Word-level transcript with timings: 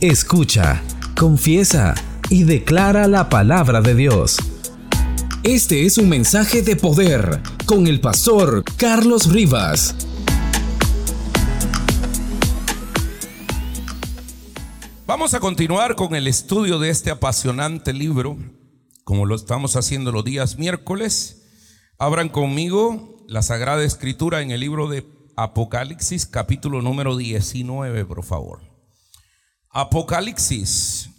escucha, 0.00 0.82
confiesa 1.18 1.94
y 2.28 2.44
declara 2.44 3.08
la 3.08 3.28
palabra 3.28 3.80
de 3.80 3.94
Dios. 3.94 4.36
Este 5.42 5.86
es 5.86 5.96
un 5.96 6.08
mensaje 6.08 6.62
de 6.62 6.76
poder 6.76 7.40
con 7.64 7.86
el 7.86 8.00
pastor 8.00 8.64
Carlos 8.76 9.32
Rivas. 9.32 9.94
Vamos 15.06 15.34
a 15.34 15.40
continuar 15.40 15.94
con 15.94 16.14
el 16.14 16.26
estudio 16.26 16.78
de 16.78 16.90
este 16.90 17.10
apasionante 17.10 17.92
libro, 17.92 18.36
como 19.04 19.24
lo 19.24 19.34
estamos 19.34 19.76
haciendo 19.76 20.12
los 20.12 20.24
días 20.24 20.58
miércoles. 20.58 21.44
Abran 21.98 22.28
conmigo 22.28 23.24
la 23.28 23.40
Sagrada 23.40 23.84
Escritura 23.84 24.42
en 24.42 24.50
el 24.50 24.60
libro 24.60 24.88
de 24.88 25.06
Apocalipsis, 25.36 26.26
capítulo 26.26 26.82
número 26.82 27.16
19, 27.16 28.04
por 28.04 28.24
favor. 28.24 28.75
Apocalipsis 29.78 31.10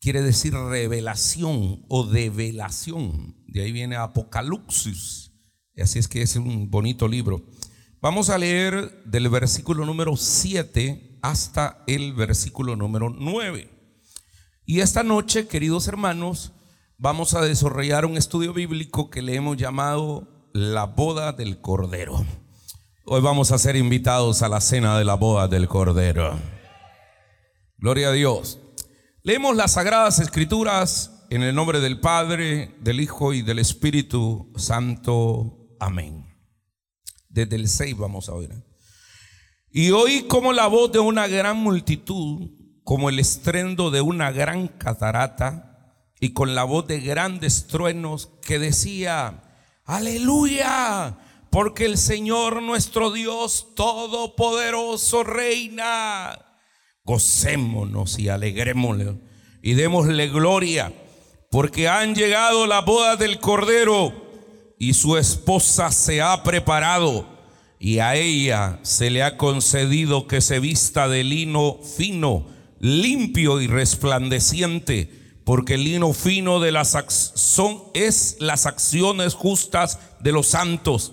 quiere 0.00 0.22
decir 0.22 0.54
revelación 0.54 1.84
o 1.90 2.06
develación. 2.06 3.36
De 3.46 3.60
ahí 3.60 3.70
viene 3.70 3.96
Apocalipsis. 3.96 5.30
Y 5.74 5.82
así 5.82 5.98
es 5.98 6.08
que 6.08 6.22
es 6.22 6.36
un 6.36 6.70
bonito 6.70 7.06
libro. 7.06 7.42
Vamos 8.00 8.30
a 8.30 8.38
leer 8.38 9.02
del 9.04 9.28
versículo 9.28 9.84
número 9.84 10.16
7 10.16 11.18
hasta 11.20 11.84
el 11.86 12.14
versículo 12.14 12.76
número 12.76 13.10
9. 13.10 13.68
Y 14.64 14.80
esta 14.80 15.02
noche, 15.02 15.46
queridos 15.46 15.86
hermanos, 15.86 16.52
vamos 16.96 17.34
a 17.34 17.42
desarrollar 17.42 18.06
un 18.06 18.16
estudio 18.16 18.54
bíblico 18.54 19.10
que 19.10 19.20
le 19.20 19.34
hemos 19.34 19.58
llamado 19.58 20.48
la 20.54 20.84
boda 20.84 21.34
del 21.34 21.60
Cordero. 21.60 22.24
Hoy 23.04 23.20
vamos 23.20 23.52
a 23.52 23.58
ser 23.58 23.76
invitados 23.76 24.40
a 24.40 24.48
la 24.48 24.62
cena 24.62 24.98
de 24.98 25.04
la 25.04 25.16
boda 25.16 25.46
del 25.46 25.68
Cordero. 25.68 26.53
Gloria 27.84 28.08
a 28.08 28.12
Dios. 28.12 28.60
Leemos 29.24 29.56
las 29.56 29.72
sagradas 29.72 30.18
escrituras 30.18 31.26
en 31.28 31.42
el 31.42 31.54
nombre 31.54 31.80
del 31.80 32.00
Padre, 32.00 32.74
del 32.80 32.98
Hijo 32.98 33.34
y 33.34 33.42
del 33.42 33.58
Espíritu 33.58 34.50
Santo. 34.56 35.68
Amén. 35.78 36.34
Desde 37.28 37.56
el 37.56 37.68
6 37.68 37.98
vamos 37.98 38.30
a 38.30 38.32
oír. 38.32 38.54
Y 39.70 39.90
oí 39.90 40.22
como 40.22 40.54
la 40.54 40.66
voz 40.66 40.92
de 40.92 40.98
una 40.98 41.26
gran 41.26 41.58
multitud, 41.58 42.52
como 42.84 43.10
el 43.10 43.18
estrendo 43.18 43.90
de 43.90 44.00
una 44.00 44.32
gran 44.32 44.66
catarata, 44.66 46.08
y 46.18 46.32
con 46.32 46.54
la 46.54 46.64
voz 46.64 46.86
de 46.86 47.00
grandes 47.00 47.66
truenos 47.66 48.30
que 48.40 48.58
decía, 48.58 49.42
aleluya, 49.84 51.18
porque 51.50 51.84
el 51.84 51.98
Señor 51.98 52.62
nuestro 52.62 53.12
Dios 53.12 53.74
Todopoderoso 53.74 55.22
reina 55.22 56.43
gocémonos 57.04 58.18
y 58.18 58.28
alegrémosle 58.28 59.14
y 59.62 59.74
démosle 59.74 60.28
gloria, 60.28 60.92
porque 61.50 61.88
han 61.88 62.14
llegado 62.14 62.66
la 62.66 62.80
boda 62.80 63.16
del 63.16 63.38
Cordero 63.38 64.12
y 64.78 64.94
su 64.94 65.16
esposa 65.16 65.90
se 65.92 66.20
ha 66.20 66.42
preparado 66.42 67.26
y 67.78 67.98
a 67.98 68.14
ella 68.14 68.78
se 68.82 69.10
le 69.10 69.22
ha 69.22 69.36
concedido 69.36 70.26
que 70.26 70.40
se 70.40 70.58
vista 70.60 71.08
de 71.08 71.24
lino 71.24 71.78
fino, 71.96 72.46
limpio 72.80 73.60
y 73.60 73.66
resplandeciente, 73.66 75.10
porque 75.44 75.74
el 75.74 75.84
lino 75.84 76.12
fino 76.14 76.60
de 76.60 76.72
las 76.72 76.96
son 77.34 77.82
es 77.92 78.36
las 78.40 78.64
acciones 78.66 79.34
justas 79.34 79.98
de 80.20 80.32
los 80.32 80.46
santos. 80.46 81.12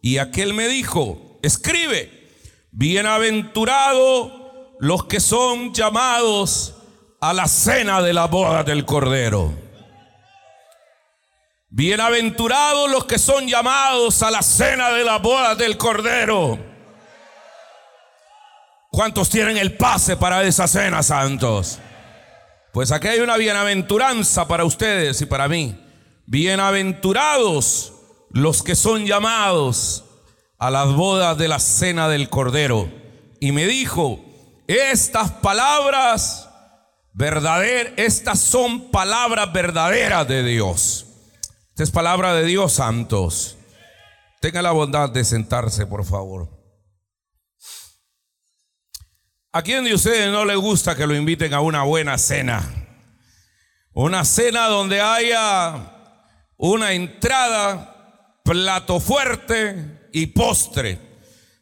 Y 0.00 0.18
aquel 0.18 0.54
me 0.54 0.68
dijo, 0.68 1.40
escribe, 1.42 2.28
bienaventurado 2.70 4.41
los 4.82 5.04
que 5.04 5.20
son 5.20 5.72
llamados 5.72 6.74
a 7.20 7.32
la 7.32 7.46
cena 7.46 8.02
de 8.02 8.12
la 8.12 8.26
boda 8.26 8.64
del 8.64 8.84
Cordero. 8.84 9.54
Bienaventurados 11.70 12.90
los 12.90 13.04
que 13.04 13.16
son 13.16 13.46
llamados 13.46 14.24
a 14.24 14.32
la 14.32 14.42
cena 14.42 14.90
de 14.90 15.04
la 15.04 15.18
boda 15.18 15.54
del 15.54 15.78
Cordero. 15.78 16.58
¿Cuántos 18.90 19.30
tienen 19.30 19.56
el 19.56 19.76
pase 19.76 20.16
para 20.16 20.42
esa 20.42 20.66
cena, 20.66 21.04
santos? 21.04 21.78
Pues 22.72 22.90
aquí 22.90 23.06
hay 23.06 23.20
una 23.20 23.36
bienaventuranza 23.36 24.48
para 24.48 24.64
ustedes 24.64 25.20
y 25.20 25.26
para 25.26 25.46
mí. 25.46 25.80
Bienaventurados 26.26 27.92
los 28.30 28.64
que 28.64 28.74
son 28.74 29.06
llamados 29.06 30.06
a 30.58 30.72
las 30.72 30.88
bodas 30.88 31.38
de 31.38 31.46
la 31.46 31.60
cena 31.60 32.08
del 32.08 32.28
Cordero. 32.28 32.90
Y 33.38 33.52
me 33.52 33.66
dijo, 33.66 34.31
estas 34.66 35.30
palabras 35.30 36.48
verdaderas, 37.12 37.92
estas 37.96 38.40
son 38.40 38.90
palabras 38.90 39.52
verdaderas 39.52 40.26
de 40.28 40.42
Dios. 40.42 41.06
Esta 41.70 41.82
es 41.84 41.90
palabra 41.90 42.34
de 42.34 42.44
Dios, 42.44 42.74
santos. 42.74 43.56
Tenga 44.40 44.62
la 44.62 44.72
bondad 44.72 45.10
de 45.10 45.24
sentarse, 45.24 45.86
por 45.86 46.04
favor. 46.04 46.62
¿A 49.52 49.62
quién 49.62 49.84
de 49.84 49.94
ustedes 49.94 50.32
no 50.32 50.44
le 50.44 50.56
gusta 50.56 50.96
que 50.96 51.06
lo 51.06 51.14
inviten 51.14 51.54
a 51.54 51.60
una 51.60 51.82
buena 51.82 52.16
cena? 52.18 52.62
Una 53.92 54.24
cena 54.24 54.66
donde 54.68 55.00
haya 55.00 55.92
una 56.56 56.92
entrada, 56.92 58.40
plato 58.44 58.98
fuerte 58.98 60.08
y 60.12 60.26
postre, 60.28 60.98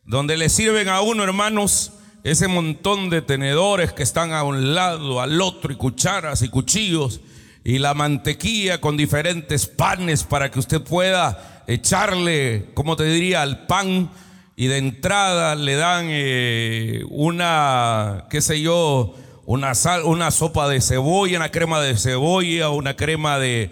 donde 0.05 0.37
le 0.37 0.49
sirven 0.49 0.89
a 0.89 1.01
uno, 1.01 1.25
hermanos, 1.25 1.93
ese 2.23 2.49
montón 2.49 3.09
de 3.09 3.23
tenedores 3.23 3.93
que 3.93 4.03
están 4.03 4.33
a 4.33 4.43
un 4.43 4.75
lado, 4.75 5.21
al 5.21 5.41
otro, 5.41 5.73
y 5.73 5.77
cucharas 5.77 6.43
y 6.43 6.49
cuchillos, 6.49 7.21
y 7.65 7.79
la 7.79 7.95
mantequilla 7.95 8.81
con 8.81 8.97
diferentes 8.97 9.67
panes 9.67 10.25
para 10.25 10.51
que 10.51 10.59
usted 10.59 10.83
pueda 10.83 11.63
echarle, 11.67 12.67
como 12.75 12.97
te 12.97 13.05
diría, 13.05 13.43
al 13.43 13.67
pan, 13.67 14.11
y 14.57 14.67
de 14.67 14.79
entrada 14.79 15.55
le 15.55 15.77
dan 15.77 16.07
eh, 16.11 17.03
una, 17.09 18.27
qué 18.29 18.43
sé 18.43 18.61
yo, 18.61 19.15
una, 19.47 19.75
sal, 19.75 20.03
una 20.05 20.31
sopa 20.31 20.69
de 20.69 20.81
cebolla, 20.81 21.39
una 21.39 21.51
crema 21.51 21.81
de 21.81 21.97
cebolla, 21.97 22.69
una 22.69 22.97
crema 22.97 23.39
de, 23.39 23.71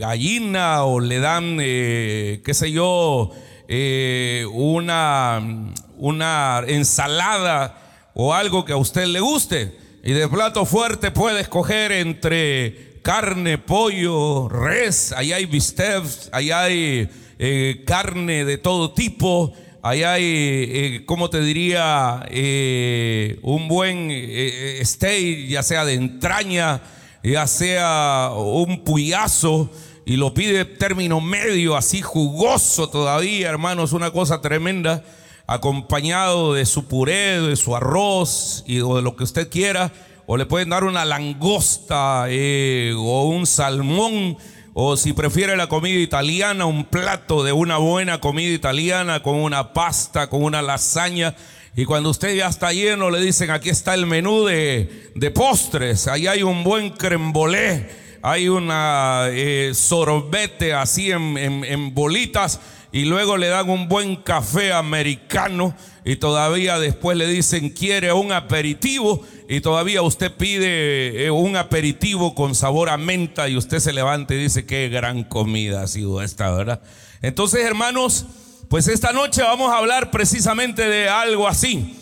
gallina, 0.00 0.84
o 0.84 1.00
le 1.00 1.18
dan, 1.18 1.58
eh, 1.60 2.42
qué 2.44 2.54
sé 2.54 2.70
yo, 2.70 3.32
eh, 3.68 4.44
una 4.52 5.42
una 5.96 6.62
ensalada 6.66 7.78
o 8.14 8.34
algo 8.34 8.64
que 8.64 8.72
a 8.72 8.76
usted 8.76 9.06
le 9.06 9.20
guste. 9.20 9.76
Y 10.02 10.12
de 10.12 10.28
plato 10.28 10.66
fuerte 10.66 11.10
puede 11.10 11.40
escoger 11.40 11.92
entre 11.92 13.00
carne, 13.02 13.58
pollo, 13.58 14.48
res, 14.48 15.12
ahí 15.12 15.32
hay 15.32 15.46
bistec, 15.46 16.04
ahí 16.32 16.50
hay 16.50 17.08
eh, 17.38 17.82
carne 17.86 18.44
de 18.44 18.58
todo 18.58 18.92
tipo, 18.92 19.52
ahí 19.82 20.02
hay, 20.02 20.24
eh, 20.24 21.02
como 21.06 21.30
te 21.30 21.40
diría, 21.40 22.24
eh, 22.30 23.38
un 23.42 23.68
buen 23.68 24.10
steak, 24.82 25.48
ya 25.48 25.62
sea 25.62 25.84
de 25.84 25.94
entraña, 25.94 26.82
ya 27.22 27.46
sea 27.46 28.30
un 28.36 28.84
puyazo, 28.84 29.70
y 30.06 30.16
lo 30.16 30.34
pide 30.34 30.64
término 30.64 31.20
medio, 31.20 31.76
así 31.76 32.02
jugoso 32.02 32.88
todavía, 32.88 33.48
hermanos, 33.48 33.92
una 33.92 34.10
cosa 34.10 34.40
tremenda 34.40 35.02
acompañado 35.46 36.54
de 36.54 36.66
su 36.66 36.86
puré, 36.86 37.40
de 37.40 37.56
su 37.56 37.74
arroz 37.76 38.64
y, 38.66 38.80
o 38.80 38.96
de 38.96 39.02
lo 39.02 39.16
que 39.16 39.24
usted 39.24 39.48
quiera, 39.50 39.92
o 40.26 40.36
le 40.36 40.46
pueden 40.46 40.70
dar 40.70 40.84
una 40.84 41.04
langosta 41.04 42.26
eh, 42.28 42.94
o 42.96 43.24
un 43.24 43.46
salmón, 43.46 44.36
o 44.74 44.96
si 44.96 45.12
prefiere 45.12 45.56
la 45.56 45.68
comida 45.68 45.98
italiana, 45.98 46.66
un 46.66 46.84
plato 46.84 47.44
de 47.44 47.52
una 47.52 47.78
buena 47.78 48.20
comida 48.20 48.52
italiana 48.52 49.22
con 49.22 49.36
una 49.36 49.72
pasta, 49.72 50.28
con 50.28 50.42
una 50.42 50.62
lasaña. 50.62 51.36
Y 51.76 51.84
cuando 51.84 52.10
usted 52.10 52.34
ya 52.34 52.48
está 52.48 52.72
lleno, 52.72 53.10
le 53.10 53.20
dicen, 53.20 53.50
aquí 53.50 53.68
está 53.68 53.94
el 53.94 54.06
menú 54.06 54.44
de, 54.44 55.10
de 55.14 55.30
postres, 55.30 56.08
ahí 56.08 56.26
hay 56.26 56.42
un 56.42 56.64
buen 56.64 56.90
crembolé, 56.90 58.03
hay 58.26 58.48
una 58.48 59.26
eh, 59.28 59.72
sorbete 59.74 60.72
así 60.72 61.12
en, 61.12 61.36
en 61.36 61.92
bolitas 61.92 62.58
y 62.90 63.04
luego 63.04 63.36
le 63.36 63.48
dan 63.48 63.68
un 63.68 63.86
buen 63.86 64.16
café 64.16 64.72
americano 64.72 65.76
y 66.06 66.16
todavía 66.16 66.78
después 66.78 67.18
le 67.18 67.26
dicen 67.26 67.68
quiere 67.68 68.14
un 68.14 68.32
aperitivo 68.32 69.22
y 69.46 69.60
todavía 69.60 70.00
usted 70.00 70.32
pide 70.32 71.26
eh, 71.26 71.30
un 71.30 71.58
aperitivo 71.58 72.34
con 72.34 72.54
sabor 72.54 72.88
a 72.88 72.96
menta 72.96 73.46
y 73.46 73.58
usted 73.58 73.78
se 73.78 73.92
levanta 73.92 74.32
y 74.32 74.38
dice 74.38 74.64
qué 74.64 74.88
gran 74.88 75.24
comida 75.24 75.82
ha 75.82 75.86
sido 75.86 76.22
esta, 76.22 76.50
¿verdad? 76.50 76.80
Entonces, 77.20 77.62
hermanos, 77.62 78.24
pues 78.70 78.88
esta 78.88 79.12
noche 79.12 79.42
vamos 79.42 79.70
a 79.70 79.76
hablar 79.76 80.10
precisamente 80.10 80.88
de 80.88 81.10
algo 81.10 81.46
así, 81.46 81.94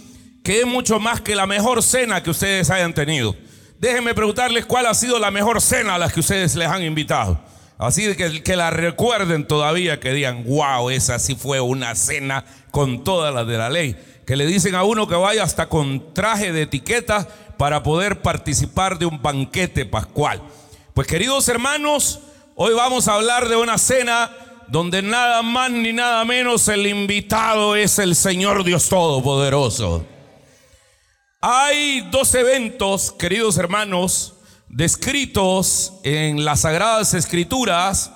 que 0.44 0.60
es 0.60 0.66
mucho 0.66 1.00
más 1.00 1.20
que 1.20 1.34
la 1.34 1.48
mejor 1.48 1.82
cena 1.82 2.22
que 2.22 2.30
ustedes 2.30 2.70
hayan 2.70 2.94
tenido. 2.94 3.34
Déjenme 3.82 4.14
preguntarles 4.14 4.64
cuál 4.64 4.86
ha 4.86 4.94
sido 4.94 5.18
la 5.18 5.32
mejor 5.32 5.60
cena 5.60 5.96
a 5.96 5.98
las 5.98 6.12
que 6.12 6.20
ustedes 6.20 6.54
les 6.54 6.68
han 6.68 6.84
invitado. 6.84 7.40
Así 7.78 8.14
que, 8.14 8.40
que 8.40 8.54
la 8.54 8.70
recuerden 8.70 9.44
todavía, 9.44 9.98
que 9.98 10.12
digan, 10.12 10.44
wow, 10.44 10.88
esa 10.88 11.18
sí 11.18 11.34
fue 11.34 11.60
una 11.60 11.96
cena 11.96 12.44
con 12.70 13.02
todas 13.02 13.34
las 13.34 13.44
de 13.44 13.58
la 13.58 13.70
ley. 13.70 13.96
Que 14.24 14.36
le 14.36 14.46
dicen 14.46 14.76
a 14.76 14.84
uno 14.84 15.08
que 15.08 15.16
vaya 15.16 15.42
hasta 15.42 15.68
con 15.68 16.14
traje 16.14 16.52
de 16.52 16.62
etiqueta 16.62 17.26
para 17.56 17.82
poder 17.82 18.22
participar 18.22 19.00
de 19.00 19.06
un 19.06 19.20
banquete 19.20 19.84
pascual. 19.84 20.40
Pues 20.94 21.08
queridos 21.08 21.48
hermanos, 21.48 22.20
hoy 22.54 22.74
vamos 22.74 23.08
a 23.08 23.14
hablar 23.14 23.48
de 23.48 23.56
una 23.56 23.78
cena 23.78 24.30
donde 24.68 25.02
nada 25.02 25.42
más 25.42 25.72
ni 25.72 25.92
nada 25.92 26.24
menos 26.24 26.68
el 26.68 26.86
invitado 26.86 27.74
es 27.74 27.98
el 27.98 28.14
Señor 28.14 28.62
Dios 28.62 28.88
Todopoderoso. 28.88 30.06
Hay 31.44 32.02
dos 32.12 32.36
eventos, 32.36 33.10
queridos 33.10 33.58
hermanos, 33.58 34.34
descritos 34.68 35.94
en 36.04 36.44
las 36.44 36.60
Sagradas 36.60 37.14
Escrituras 37.14 38.12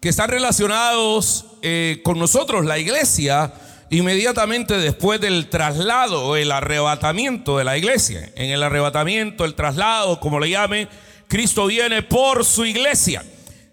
que 0.00 0.08
están 0.08 0.28
relacionados 0.28 1.46
eh, 1.62 2.00
con 2.02 2.18
nosotros, 2.18 2.64
la 2.64 2.80
iglesia, 2.80 3.54
inmediatamente 3.90 4.76
después 4.76 5.20
del 5.20 5.48
traslado, 5.50 6.34
el 6.34 6.50
arrebatamiento 6.50 7.58
de 7.58 7.64
la 7.64 7.78
iglesia. 7.78 8.28
En 8.34 8.50
el 8.50 8.60
arrebatamiento, 8.60 9.44
el 9.44 9.54
traslado, 9.54 10.18
como 10.18 10.40
le 10.40 10.50
llame, 10.50 10.88
Cristo 11.28 11.66
viene 11.66 12.02
por 12.02 12.44
su 12.44 12.64
iglesia. 12.64 13.24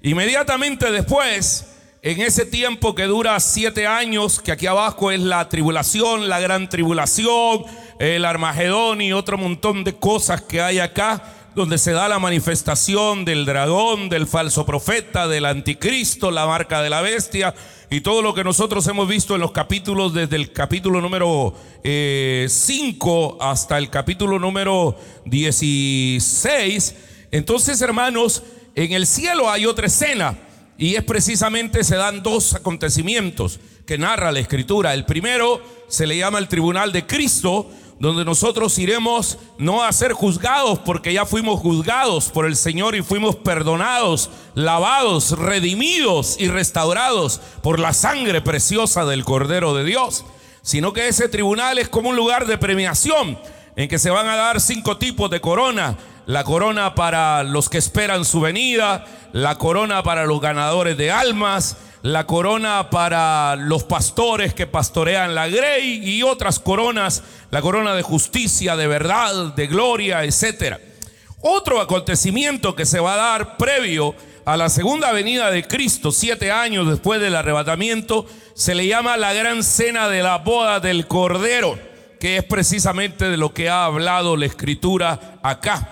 Inmediatamente 0.04 0.92
después, 0.92 1.72
en 2.04 2.20
ese 2.22 2.46
tiempo 2.46 2.96
que 2.96 3.04
dura 3.04 3.40
siete 3.40 3.86
años, 3.86 4.42
que 4.42 4.52
aquí 4.52 4.66
abajo 4.66 5.12
es 5.12 5.20
la 5.20 5.50
tribulación, 5.50 6.30
la 6.30 6.40
gran 6.40 6.70
tribulación, 6.70 7.64
el 8.02 8.26
Armagedón 8.26 9.00
y 9.00 9.14
otro 9.14 9.38
montón 9.38 9.84
de 9.84 9.94
cosas 9.94 10.42
que 10.42 10.60
hay 10.60 10.80
acá, 10.80 11.36
donde 11.54 11.78
se 11.78 11.92
da 11.92 12.10
la 12.10 12.18
manifestación 12.18 13.26
del 13.26 13.46
dragón, 13.46 14.10
del 14.10 14.26
falso 14.26 14.66
profeta, 14.66 15.28
del 15.28 15.46
anticristo, 15.46 16.32
la 16.32 16.48
marca 16.48 16.82
de 16.82 16.90
la 16.90 17.02
bestia 17.02 17.54
y 17.92 18.02
todo 18.02 18.24
lo 18.24 18.34
que 18.34 18.44
nosotros 18.44 18.88
hemos 18.88 19.08
visto 19.08 19.36
en 19.36 19.42
los 19.42 19.52
capítulos 19.52 20.16
desde 20.16 20.36
el 20.36 20.52
capítulo 20.52 21.00
número 21.00 21.54
5 21.54 21.84
eh, 21.84 22.48
hasta 23.40 23.78
el 23.78 23.92
capítulo 23.92 24.40
número 24.40 24.98
16. 25.26 26.96
Entonces, 27.30 27.82
hermanos, 27.82 28.42
en 28.74 28.94
el 28.94 29.06
cielo 29.06 29.48
hay 29.48 29.68
otra 29.68 29.86
escena 29.86 30.40
y 30.76 30.96
es 30.96 31.04
precisamente 31.04 31.84
se 31.84 31.98
dan 31.98 32.24
dos 32.24 32.56
acontecimientos 32.56 33.60
que 33.86 34.00
narra 34.00 34.32
la 34.32 34.40
escritura. 34.40 34.96
El 34.96 35.06
primero 35.06 35.62
se 35.88 36.08
le 36.08 36.18
llama 36.18 36.40
el 36.40 36.48
tribunal 36.48 36.92
de 36.92 37.06
Cristo 37.06 37.70
donde 38.02 38.26
nosotros 38.26 38.80
iremos 38.80 39.38
no 39.60 39.84
a 39.84 39.92
ser 39.92 40.14
juzgados 40.14 40.80
porque 40.80 41.14
ya 41.14 41.28
fuimos 41.28 41.60
juzgados 41.60 42.30
por 42.30 42.48
el 42.48 42.56
Señor 42.56 42.96
y 42.96 43.04
fuimos 43.04 43.36
perdonados, 43.36 44.32
lavados, 44.56 45.38
redimidos 45.38 46.36
y 46.40 46.48
restaurados 46.48 47.40
por 47.62 47.80
la 47.80 47.94
sangre 47.94 48.42
preciosa 48.42 49.06
del 49.06 49.24
Cordero 49.24 49.76
de 49.76 49.84
Dios, 49.84 50.26
sino 50.64 50.94
que 50.94 51.10
ese 51.10 51.30
tribunal 51.30 51.78
es 51.78 51.90
como 51.90 52.10
un 52.10 52.16
lugar 52.16 52.48
de 52.48 52.58
premiación 52.58 53.38
en 53.76 53.88
que 53.88 54.00
se 54.00 54.10
van 54.10 54.28
a 54.28 54.36
dar 54.36 54.60
cinco 54.60 54.98
tipos 54.98 55.30
de 55.30 55.40
corona. 55.40 55.96
La 56.26 56.44
corona 56.44 56.96
para 56.96 57.44
los 57.44 57.70
que 57.70 57.78
esperan 57.78 58.26
su 58.26 58.42
venida, 58.42 59.06
la 59.32 59.60
corona 59.60 60.02
para 60.02 60.26
los 60.26 60.42
ganadores 60.42 60.98
de 60.98 61.12
almas, 61.12 61.78
la 62.04 62.26
corona 62.26 62.90
para 62.90 63.56
los 63.56 63.84
pastores 63.84 64.54
que 64.54 64.68
pastorean 64.68 65.36
la 65.36 65.48
grey 65.48 66.02
y 66.04 66.24
otras 66.24 66.60
coronas, 66.60 67.24
la 67.52 67.62
corona 67.62 67.94
de 67.94 68.02
justicia, 68.02 68.76
de 68.76 68.88
verdad, 68.88 69.54
de 69.54 69.68
gloria, 69.68 70.24
etc. 70.24 70.78
Otro 71.42 71.80
acontecimiento 71.80 72.76
que 72.76 72.86
se 72.86 73.00
va 73.00 73.14
a 73.14 73.38
dar 73.38 73.58
previo 73.58 74.16
a 74.46 74.58
la 74.58 74.70
segunda 74.70 75.12
venida 75.12 75.52
de 75.52 75.68
Cristo, 75.68 76.12
siete 76.12 76.52
años 76.52 76.90
después 76.90 77.22
del 77.22 77.36
arrebatamiento, 77.36 78.26
se 78.56 78.74
le 78.74 78.88
llama 78.88 79.18
la 79.18 79.34
gran 79.34 79.64
cena 79.64 80.10
de 80.10 80.24
la 80.24 80.40
boda 80.40 80.80
del 80.80 81.06
Cordero, 81.08 81.78
que 82.20 82.38
es 82.38 82.44
precisamente 82.44 83.30
de 83.30 83.38
lo 83.38 83.54
que 83.54 83.70
ha 83.70 83.86
hablado 83.86 84.36
la 84.38 84.48
escritura 84.48 85.40
acá. 85.44 85.90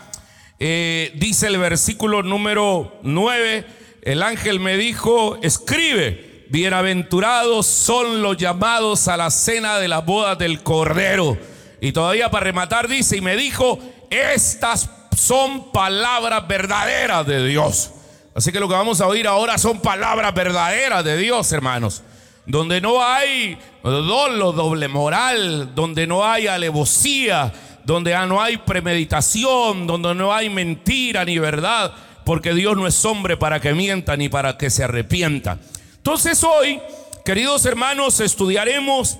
Eh, 0.60 1.14
dice 1.16 1.48
el 1.48 1.58
versículo 1.58 2.24
número 2.24 3.00
9 3.04 3.66
el 4.02 4.24
ángel 4.24 4.60
me 4.60 4.78
dijo, 4.78 5.38
escribe, 5.42 6.46
bienaventurados 6.50 7.66
son 7.66 8.22
los 8.22 8.38
llamados 8.38 9.08
a 9.08 9.18
la 9.18 9.30
cena 9.30 9.78
de 9.78 9.88
las 9.88 10.06
bodas 10.06 10.38
del 10.38 10.64
Cordero. 10.64 11.38
Y 11.82 11.92
todavía 11.92 12.32
para 12.32 12.46
rematar 12.46 12.88
dice, 12.88 13.18
y 13.18 13.22
me 13.22 13.36
dijo, 13.36 13.80
estas 14.10 14.90
son 15.16 15.72
palabras 15.72 16.48
verdaderas 16.48 17.26
de 17.28 17.46
Dios. 17.48 17.92
Así 18.34 18.52
que 18.52 18.60
lo 18.60 18.68
que 18.68 18.76
vamos 18.76 19.02
a 19.02 19.08
oír 19.08 19.28
ahora 19.28 19.58
son 19.58 19.82
palabras 19.82 20.34
verdaderas 20.34 21.04
de 21.04 21.18
Dios, 21.18 21.52
hermanos. 21.52 22.04
Donde 22.46 22.82
no 22.82 23.04
hay 23.04 23.58
dolo, 23.84 24.54
doble 24.54 24.88
moral, 24.88 25.76
donde 25.76 26.08
no 26.08 26.26
hay 26.26 26.48
alevosía, 26.48 27.52
donde 27.84 28.16
no 28.28 28.42
hay 28.42 28.58
premeditación, 28.58 29.86
donde 29.86 30.16
no 30.16 30.34
hay 30.34 30.50
mentira 30.50 31.26
ni 31.26 31.38
verdad 31.38 31.94
porque 32.30 32.54
Dios 32.54 32.78
no 32.78 32.86
es 32.86 33.04
hombre 33.06 33.38
para 33.38 33.60
que 33.60 33.74
mienta 33.74 34.16
ni 34.16 34.30
para 34.30 34.56
que 34.56 34.70
se 34.70 34.84
arrepienta. 34.84 35.58
Entonces 35.96 36.44
hoy, 36.44 36.80
queridos 37.26 37.66
hermanos, 37.66 38.20
estudiaremos 38.20 39.18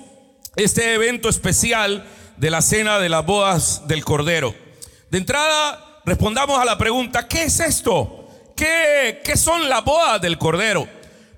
este 0.54 0.94
evento 0.94 1.28
especial 1.28 2.06
de 2.36 2.50
la 2.52 2.62
cena 2.62 3.00
de 3.00 3.08
las 3.08 3.26
bodas 3.26 3.88
del 3.88 4.04
Cordero. 4.04 4.54
De 5.10 5.18
entrada, 5.18 6.00
respondamos 6.04 6.60
a 6.60 6.64
la 6.64 6.78
pregunta, 6.78 7.26
¿qué 7.26 7.42
es 7.42 7.58
esto? 7.58 8.28
¿Qué, 8.54 9.20
qué 9.24 9.36
son 9.36 9.68
las 9.68 9.84
bodas 9.84 10.20
del 10.20 10.38
Cordero? 10.38 10.86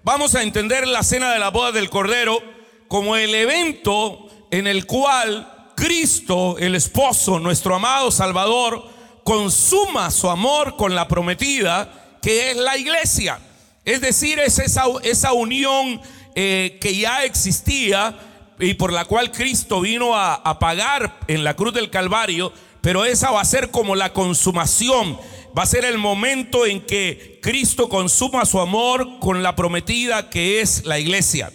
Vamos 0.02 0.34
a 0.34 0.42
entender 0.42 0.86
la 0.86 1.02
cena 1.02 1.32
de 1.32 1.38
las 1.38 1.54
bodas 1.54 1.72
del 1.72 1.88
Cordero 1.88 2.38
como 2.86 3.16
el 3.16 3.34
evento 3.34 4.28
en 4.50 4.66
el 4.66 4.84
cual 4.84 5.70
Cristo, 5.74 6.58
el 6.58 6.74
esposo, 6.74 7.40
nuestro 7.40 7.74
amado 7.74 8.10
Salvador, 8.10 8.92
consuma 9.24 10.10
su 10.10 10.28
amor 10.28 10.76
con 10.76 10.94
la 10.94 11.08
prometida, 11.08 12.19
que 12.20 12.50
es 12.50 12.56
la 12.56 12.76
iglesia. 12.76 13.38
Es 13.84 14.00
decir, 14.00 14.38
es 14.38 14.58
esa, 14.58 14.84
esa 15.02 15.32
unión 15.32 16.00
eh, 16.34 16.78
que 16.80 16.96
ya 16.96 17.24
existía 17.24 18.19
y 18.58 18.74
por 18.74 18.92
la 18.92 19.04
cual 19.04 19.32
Cristo 19.32 19.80
vino 19.80 20.16
a, 20.16 20.34
a 20.34 20.58
pagar 20.58 21.19
en 21.26 21.42
la 21.42 21.54
cruz 21.54 21.74
del 21.74 21.90
Calvario, 21.90 22.52
pero 22.80 23.04
esa 23.04 23.30
va 23.30 23.40
a 23.40 23.44
ser 23.44 23.70
como 23.70 23.96
la 23.96 24.12
consumación. 24.12 25.19
Va 25.56 25.64
a 25.64 25.66
ser 25.66 25.84
el 25.84 25.98
momento 25.98 26.64
en 26.64 26.80
que 26.80 27.38
Cristo 27.42 27.88
consuma 27.88 28.46
su 28.46 28.60
amor 28.60 29.19
con 29.19 29.42
la 29.42 29.54
prometida 29.54 30.30
que 30.30 30.60
es 30.60 30.86
la 30.86 30.98
iglesia. 30.98 31.52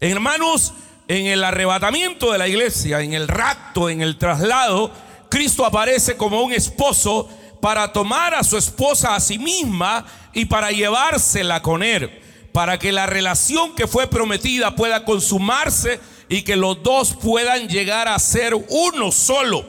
Hermanos, 0.00 0.72
en 1.08 1.26
el 1.26 1.44
arrebatamiento 1.44 2.32
de 2.32 2.38
la 2.38 2.48
iglesia, 2.48 3.00
en 3.02 3.12
el 3.12 3.28
rapto, 3.28 3.88
en 3.88 4.02
el 4.02 4.18
traslado, 4.18 4.90
Cristo 5.36 5.66
aparece 5.66 6.16
como 6.16 6.40
un 6.40 6.54
esposo 6.54 7.28
para 7.60 7.92
tomar 7.92 8.32
a 8.32 8.42
su 8.42 8.56
esposa 8.56 9.14
a 9.14 9.20
sí 9.20 9.38
misma 9.38 10.06
y 10.32 10.46
para 10.46 10.70
llevársela 10.70 11.60
con 11.60 11.82
él, 11.82 12.10
para 12.52 12.78
que 12.78 12.90
la 12.90 13.04
relación 13.04 13.74
que 13.74 13.86
fue 13.86 14.06
prometida 14.06 14.74
pueda 14.74 15.04
consumarse 15.04 16.00
y 16.30 16.40
que 16.40 16.56
los 16.56 16.82
dos 16.82 17.12
puedan 17.12 17.68
llegar 17.68 18.08
a 18.08 18.18
ser 18.18 18.54
uno 18.54 19.12
solo. 19.12 19.66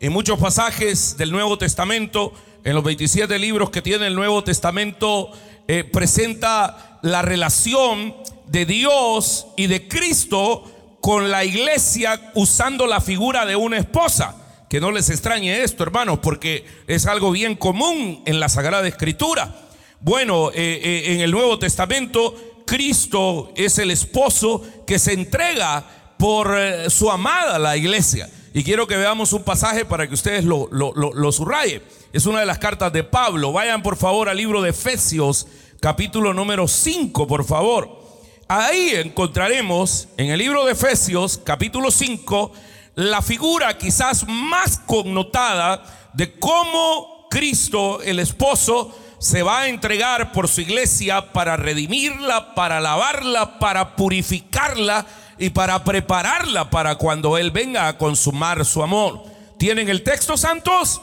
En 0.00 0.12
muchos 0.12 0.38
pasajes 0.38 1.16
del 1.16 1.32
Nuevo 1.32 1.56
Testamento, 1.56 2.34
en 2.62 2.74
los 2.74 2.84
27 2.84 3.38
libros 3.38 3.70
que 3.70 3.80
tiene 3.80 4.08
el 4.08 4.14
Nuevo 4.14 4.44
Testamento, 4.44 5.30
eh, 5.66 5.82
presenta 5.84 6.98
la 7.00 7.22
relación 7.22 8.14
de 8.48 8.66
Dios 8.66 9.46
y 9.56 9.66
de 9.66 9.88
Cristo 9.88 10.98
con 11.00 11.30
la 11.30 11.42
iglesia 11.42 12.32
usando 12.34 12.86
la 12.86 13.00
figura 13.00 13.46
de 13.46 13.56
una 13.56 13.78
esposa. 13.78 14.42
Que 14.68 14.80
no 14.80 14.90
les 14.90 15.10
extrañe 15.10 15.62
esto, 15.62 15.84
hermanos, 15.84 16.18
porque 16.20 16.64
es 16.88 17.06
algo 17.06 17.30
bien 17.30 17.54
común 17.54 18.22
en 18.26 18.40
la 18.40 18.48
Sagrada 18.48 18.88
Escritura. 18.88 19.54
Bueno, 20.00 20.50
eh, 20.50 20.80
eh, 20.82 21.14
en 21.14 21.20
el 21.20 21.30
Nuevo 21.30 21.58
Testamento, 21.58 22.34
Cristo 22.66 23.52
es 23.56 23.78
el 23.78 23.92
esposo 23.92 24.62
que 24.86 24.98
se 24.98 25.12
entrega 25.12 26.14
por 26.18 26.58
eh, 26.58 26.90
su 26.90 27.10
amada 27.10 27.58
la 27.58 27.76
iglesia. 27.76 28.28
Y 28.52 28.64
quiero 28.64 28.86
que 28.86 28.96
veamos 28.96 29.32
un 29.32 29.44
pasaje 29.44 29.84
para 29.84 30.08
que 30.08 30.14
ustedes 30.14 30.44
lo, 30.44 30.68
lo, 30.72 30.92
lo, 30.94 31.32
subrayen. 31.32 31.82
Es 32.12 32.26
una 32.26 32.40
de 32.40 32.46
las 32.46 32.58
cartas 32.58 32.92
de 32.92 33.04
Pablo. 33.04 33.52
Vayan 33.52 33.82
por 33.82 33.96
favor 33.96 34.28
al 34.28 34.36
libro 34.36 34.62
de 34.62 34.70
Efesios, 34.70 35.46
capítulo 35.78 36.32
número 36.34 36.66
5, 36.66 37.26
por 37.26 37.44
favor. 37.44 38.02
Ahí 38.48 38.92
encontraremos 38.94 40.08
en 40.16 40.30
el 40.30 40.38
libro 40.38 40.64
de 40.64 40.72
Efesios, 40.72 41.38
capítulo 41.44 41.90
5, 41.90 42.52
la 42.96 43.20
figura 43.20 43.76
quizás 43.76 44.26
más 44.26 44.78
connotada 44.86 45.84
de 46.14 46.38
cómo 46.38 47.28
Cristo, 47.30 48.00
el 48.00 48.18
esposo, 48.18 48.98
se 49.18 49.42
va 49.42 49.60
a 49.60 49.68
entregar 49.68 50.32
por 50.32 50.48
su 50.48 50.62
iglesia 50.62 51.32
para 51.32 51.58
redimirla, 51.58 52.54
para 52.54 52.80
lavarla, 52.80 53.58
para 53.58 53.96
purificarla 53.96 55.06
y 55.38 55.50
para 55.50 55.84
prepararla 55.84 56.70
para 56.70 56.96
cuando 56.96 57.36
Él 57.36 57.50
venga 57.50 57.86
a 57.86 57.98
consumar 57.98 58.64
su 58.64 58.82
amor. 58.82 59.24
¿Tienen 59.58 59.90
el 59.90 60.02
texto, 60.02 60.38
santos? 60.38 61.02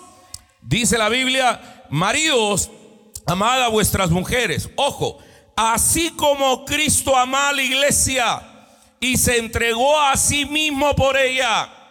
Dice 0.61 0.97
la 0.97 1.09
Biblia, 1.09 1.85
maridos, 1.91 2.71
amad 3.27 3.61
a 3.61 3.67
vuestras 3.67 4.09
mujeres. 4.09 4.67
Ojo, 4.77 5.19
así 5.55 6.09
como 6.11 6.65
Cristo 6.65 7.15
amó 7.15 7.37
a 7.37 7.53
la 7.53 7.61
iglesia 7.61 8.41
y 8.99 9.17
se 9.17 9.37
entregó 9.37 9.99
a 9.99 10.17
sí 10.17 10.45
mismo 10.45 10.95
por 10.95 11.17
ella 11.17 11.82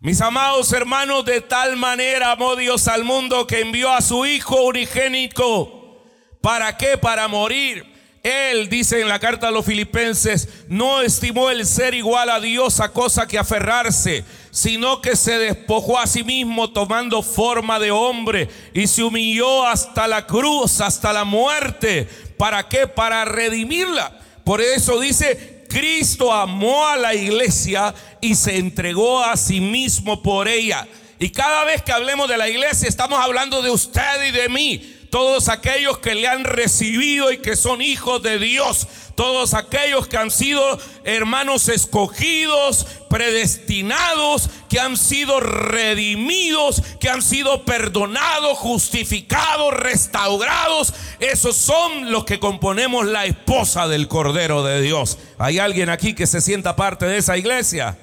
Mis 0.00 0.20
amados 0.20 0.72
hermanos, 0.72 1.24
de 1.24 1.40
tal 1.40 1.76
manera 1.76 2.32
amó 2.32 2.54
Dios 2.54 2.86
al 2.86 3.02
mundo 3.02 3.46
que 3.46 3.60
envió 3.60 3.90
a 3.90 4.02
su 4.02 4.26
Hijo 4.26 4.62
unigénico. 4.62 6.04
¿Para 6.42 6.76
qué? 6.76 6.98
Para 6.98 7.28
morir. 7.28 7.96
Él, 8.22 8.68
dice 8.68 9.00
en 9.00 9.08
la 9.08 9.18
carta 9.18 9.48
a 9.48 9.50
los 9.50 9.64
filipenses, 9.64 10.64
no 10.68 11.00
estimó 11.00 11.48
el 11.48 11.64
ser 11.64 11.94
igual 11.94 12.28
a 12.28 12.40
Dios 12.40 12.80
a 12.80 12.92
cosa 12.92 13.26
que 13.26 13.38
aferrarse, 13.38 14.24
sino 14.50 15.00
que 15.00 15.16
se 15.16 15.38
despojó 15.38 15.98
a 15.98 16.06
sí 16.06 16.24
mismo 16.24 16.70
tomando 16.72 17.22
forma 17.22 17.78
de 17.78 17.90
hombre 17.90 18.48
y 18.74 18.88
se 18.88 19.02
humilló 19.02 19.66
hasta 19.66 20.06
la 20.06 20.26
cruz, 20.26 20.82
hasta 20.82 21.12
la 21.12 21.24
muerte. 21.24 22.06
¿Para 22.36 22.68
qué? 22.68 22.86
Para 22.86 23.24
redimirla. 23.24 24.18
Por 24.44 24.60
eso 24.60 25.00
dice, 25.00 25.55
Cristo 25.68 26.32
amó 26.32 26.86
a 26.86 26.96
la 26.96 27.14
iglesia 27.14 27.94
y 28.20 28.34
se 28.34 28.56
entregó 28.56 29.22
a 29.22 29.36
sí 29.36 29.60
mismo 29.60 30.22
por 30.22 30.48
ella. 30.48 30.86
Y 31.18 31.30
cada 31.30 31.64
vez 31.64 31.82
que 31.82 31.92
hablemos 31.92 32.28
de 32.28 32.36
la 32.36 32.48
iglesia 32.48 32.88
estamos 32.88 33.18
hablando 33.18 33.62
de 33.62 33.70
usted 33.70 34.28
y 34.28 34.30
de 34.32 34.48
mí 34.48 34.95
todos 35.10 35.48
aquellos 35.48 35.98
que 35.98 36.14
le 36.14 36.28
han 36.28 36.44
recibido 36.44 37.32
y 37.32 37.38
que 37.38 37.56
son 37.56 37.80
hijos 37.82 38.22
de 38.22 38.38
Dios, 38.38 38.86
todos 39.14 39.54
aquellos 39.54 40.06
que 40.08 40.16
han 40.16 40.30
sido 40.30 40.78
hermanos 41.04 41.68
escogidos, 41.68 42.86
predestinados, 43.08 44.50
que 44.68 44.78
han 44.78 44.96
sido 44.96 45.40
redimidos, 45.40 46.82
que 47.00 47.08
han 47.08 47.22
sido 47.22 47.64
perdonados, 47.64 48.58
justificados, 48.58 49.72
restaurados, 49.72 50.92
esos 51.18 51.56
son 51.56 52.12
los 52.12 52.24
que 52.24 52.38
componemos 52.38 53.06
la 53.06 53.24
esposa 53.24 53.88
del 53.88 54.08
Cordero 54.08 54.62
de 54.62 54.82
Dios. 54.82 55.18
¿Hay 55.38 55.58
alguien 55.58 55.88
aquí 55.88 56.14
que 56.14 56.26
se 56.26 56.40
sienta 56.40 56.76
parte 56.76 57.06
de 57.06 57.18
esa 57.18 57.38
iglesia? 57.38 57.96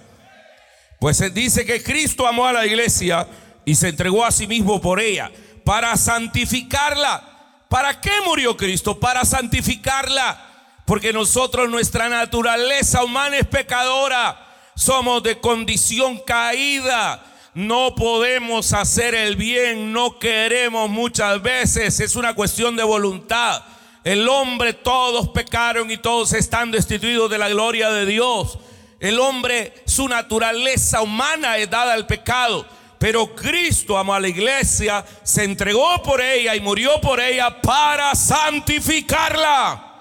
Pues 0.99 1.17
se 1.17 1.29
dice 1.29 1.65
que 1.65 1.83
Cristo 1.83 2.25
amó 2.25 2.47
a 2.47 2.53
la 2.53 2.65
iglesia 2.65 3.27
y 3.65 3.75
se 3.75 3.89
entregó 3.89 4.25
a 4.25 4.31
sí 4.31 4.47
mismo 4.47 4.81
por 4.81 4.99
ella 4.99 5.31
para 5.63 5.95
santificarla. 5.97 7.29
¿Para 7.69 7.99
qué 7.99 8.11
murió 8.25 8.55
Cristo? 8.55 8.99
Para 8.99 9.25
santificarla. 9.25 10.49
Porque 10.85 11.13
nosotros, 11.13 11.69
nuestra 11.69 12.09
naturaleza 12.09 13.03
humana 13.03 13.37
es 13.37 13.47
pecadora. 13.47 14.47
Somos 14.75 15.23
de 15.23 15.39
condición 15.39 16.19
caída. 16.19 17.23
No 17.53 17.93
podemos 17.95 18.73
hacer 18.73 19.13
el 19.13 19.35
bien, 19.35 19.93
no 19.93 20.17
queremos 20.17 20.89
muchas 20.89 21.41
veces. 21.41 21.99
Es 21.99 22.15
una 22.15 22.33
cuestión 22.33 22.75
de 22.75 22.83
voluntad. 22.83 23.63
El 24.03 24.27
hombre, 24.27 24.73
todos 24.73 25.29
pecaron 25.29 25.89
y 25.89 25.97
todos 25.97 26.33
están 26.33 26.71
destituidos 26.71 27.29
de 27.29 27.37
la 27.37 27.49
gloria 27.49 27.89
de 27.89 28.05
Dios. 28.05 28.57
El 28.99 29.19
hombre, 29.19 29.73
su 29.85 30.07
naturaleza 30.07 31.01
humana 31.01 31.57
es 31.57 31.69
dada 31.69 31.93
al 31.93 32.05
pecado. 32.07 32.65
Pero 33.03 33.35
Cristo 33.35 33.97
amó 33.97 34.13
a 34.13 34.19
la 34.21 34.29
iglesia, 34.29 35.03
se 35.23 35.43
entregó 35.43 36.01
por 36.01 36.21
ella 36.21 36.55
y 36.55 36.61
murió 36.61 37.01
por 37.01 37.19
ella 37.19 37.61
para 37.61 38.15
santificarla. 38.15 39.91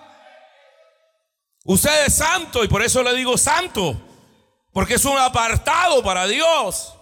Usted 1.65 2.07
es 2.07 2.15
santo 2.15 2.63
y 2.63 2.69
por 2.69 2.81
eso 2.81 3.03
le 3.03 3.13
digo 3.15 3.37
santo, 3.37 4.01
porque 4.73 4.95
es 4.95 5.05
un 5.05 5.19
apartado 5.19 6.01
para 6.05 6.29
Dios. 6.29 6.95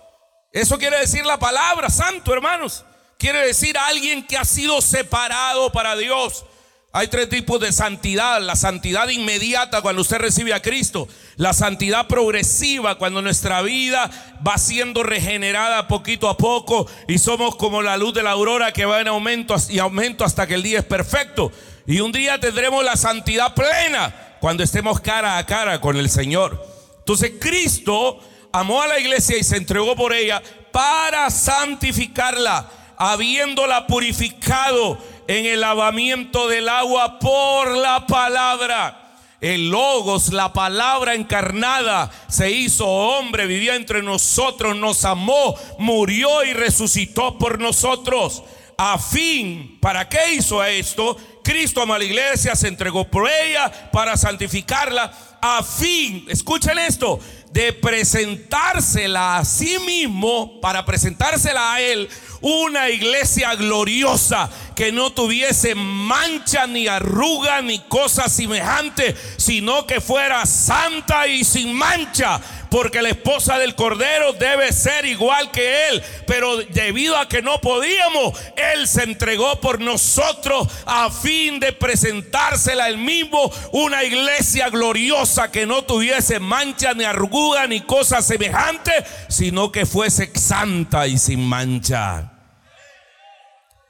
Eso 0.51 0.79
quiere 0.79 1.01
decir 1.01 1.27
la 1.27 1.39
palabra 1.39 1.91
santo, 1.91 2.33
hermanos. 2.33 2.83
Quiere 3.19 3.45
decir 3.45 3.77
alguien 3.77 4.27
que 4.27 4.39
ha 4.39 4.45
sido 4.47 4.81
separado 4.81 5.71
para 5.71 5.97
Dios. 5.97 6.47
Hay 6.93 7.07
tres 7.07 7.29
tipos 7.29 7.61
de 7.61 7.71
santidad. 7.71 8.41
La 8.41 8.57
santidad 8.57 9.09
inmediata 9.09 9.81
cuando 9.81 10.03
usted 10.03 10.19
recibe 10.19 10.53
a 10.53 10.61
Cristo. 10.61 11.07
La 11.37 11.53
santidad 11.53 12.09
progresiva 12.09 12.99
cuando 12.99 13.23
nuestra 13.23 13.63
vida 13.63 14.11
va 14.47 14.59
siendo 14.59 15.05
regenerada 15.05 15.87
poquito 15.87 16.29
a 16.29 16.37
poco 16.37 16.89
y 17.07 17.19
somos 17.19 17.55
como 17.55 17.81
la 17.81 17.97
luz 17.97 18.15
de 18.15 18.25
la 18.25 18.33
aurora 18.33 18.73
que 18.73 18.87
va 18.87 19.01
en 19.01 19.07
aumento 19.07 19.55
y 19.69 19.79
aumento 19.79 20.25
hasta 20.25 20.49
que 20.49 20.55
el 20.55 20.65
día 20.65 20.81
es 20.81 20.85
perfecto. 20.85 21.53
Y 21.87 22.01
un 22.01 22.11
día 22.11 22.41
tendremos 22.41 22.85
la 22.85 22.97
santidad 22.97 23.55
plena 23.55 24.37
cuando 24.41 24.65
estemos 24.65 25.01
cara 25.01 25.39
a 25.39 25.47
cara 25.47 25.81
con 25.81 25.97
el 25.97 26.11
Señor. 26.11 26.67
Entonces 26.99 27.35
Cristo 27.41 28.19
amó 28.53 28.83
a 28.83 28.89
la 28.89 28.99
iglesia 28.99 29.39
y 29.39 29.45
se 29.45 29.57
entregó 29.57 29.95
por 29.95 30.13
ella 30.13 30.43
para 30.73 31.31
santificarla, 31.31 32.69
habiéndola 32.97 33.87
purificado 33.87 34.99
en 35.31 35.47
el 35.47 35.61
lavamiento 35.61 36.49
del 36.49 36.69
agua 36.69 37.21
por 37.21 37.77
la 37.77 38.05
palabra. 38.05 39.13
El 39.41 39.71
Logos, 39.71 40.33
la 40.33 40.53
palabra 40.53 41.15
encarnada, 41.15 42.11
se 42.29 42.51
hizo 42.51 42.85
hombre, 42.85 43.47
vivía 43.47 43.77
entre 43.77 44.03
nosotros, 44.03 44.75
nos 44.75 45.05
amó, 45.05 45.55
murió 45.79 46.43
y 46.43 46.53
resucitó 46.53 47.39
por 47.39 47.61
nosotros. 47.61 48.43
A 48.77 48.99
fin, 48.99 49.79
¿para 49.81 50.09
qué 50.09 50.33
hizo 50.33 50.65
esto? 50.65 51.17
Cristo 51.45 51.81
amó 51.81 51.95
a 51.95 51.99
la 51.99 52.05
iglesia, 52.05 52.57
se 52.57 52.67
entregó 52.67 53.09
por 53.09 53.31
ella 53.31 53.71
para 53.93 54.17
santificarla. 54.17 55.13
A 55.41 55.63
fin, 55.63 56.27
escuchen 56.29 56.77
esto, 56.77 57.21
de 57.53 57.73
presentársela 57.73 59.39
a 59.39 59.45
sí 59.45 59.79
mismo, 59.87 60.61
para 60.61 60.85
presentársela 60.85 61.75
a 61.75 61.81
él, 61.81 62.09
una 62.41 62.89
iglesia 62.91 63.55
gloriosa 63.55 64.51
que 64.81 64.93
no 64.93 65.13
tuviese 65.13 65.75
mancha 65.75 66.67
ni 66.67 66.89
arruga 66.89 67.61
ni 67.61 67.81
cosa 67.81 68.31
semejante, 68.31 69.15
sino 69.37 69.87
que 69.87 70.01
fuera 70.01 70.47
santa 70.47 71.27
y 71.27 71.45
sin 71.45 71.75
mancha 71.75 72.41
porque 72.71 73.03
la 73.03 73.11
esposa 73.11 73.59
del 73.59 73.75
Cordero 73.75 74.33
debe 74.33 74.73
ser 74.73 75.05
igual 75.05 75.51
que 75.51 75.89
Él. 75.89 76.03
Pero 76.27 76.57
debido 76.57 77.19
a 77.19 77.29
que 77.29 77.43
no 77.43 77.61
podíamos, 77.61 78.33
Él 78.57 78.89
se 78.89 79.03
entregó 79.03 79.61
por 79.61 79.83
nosotros 79.83 80.67
a 80.87 81.11
fin 81.11 81.61
de 81.61 81.75
presentársela 81.75 82.89
Él 82.89 82.97
mismo, 82.97 83.53
una 83.73 84.03
iglesia 84.03 84.71
gloriosa 84.71 85.51
que 85.51 85.67
no 85.67 85.83
tuviese 85.83 86.41
mancha 86.41 86.95
ni 86.95 87.05
arruga 87.05 87.67
ni 87.67 87.83
cosa 87.83 88.23
semejante, 88.23 88.93
sino 89.29 89.71
que 89.71 89.85
fuese 89.85 90.31
santa 90.35 91.07
y 91.07 91.19
sin 91.19 91.45
mancha. 91.47 92.40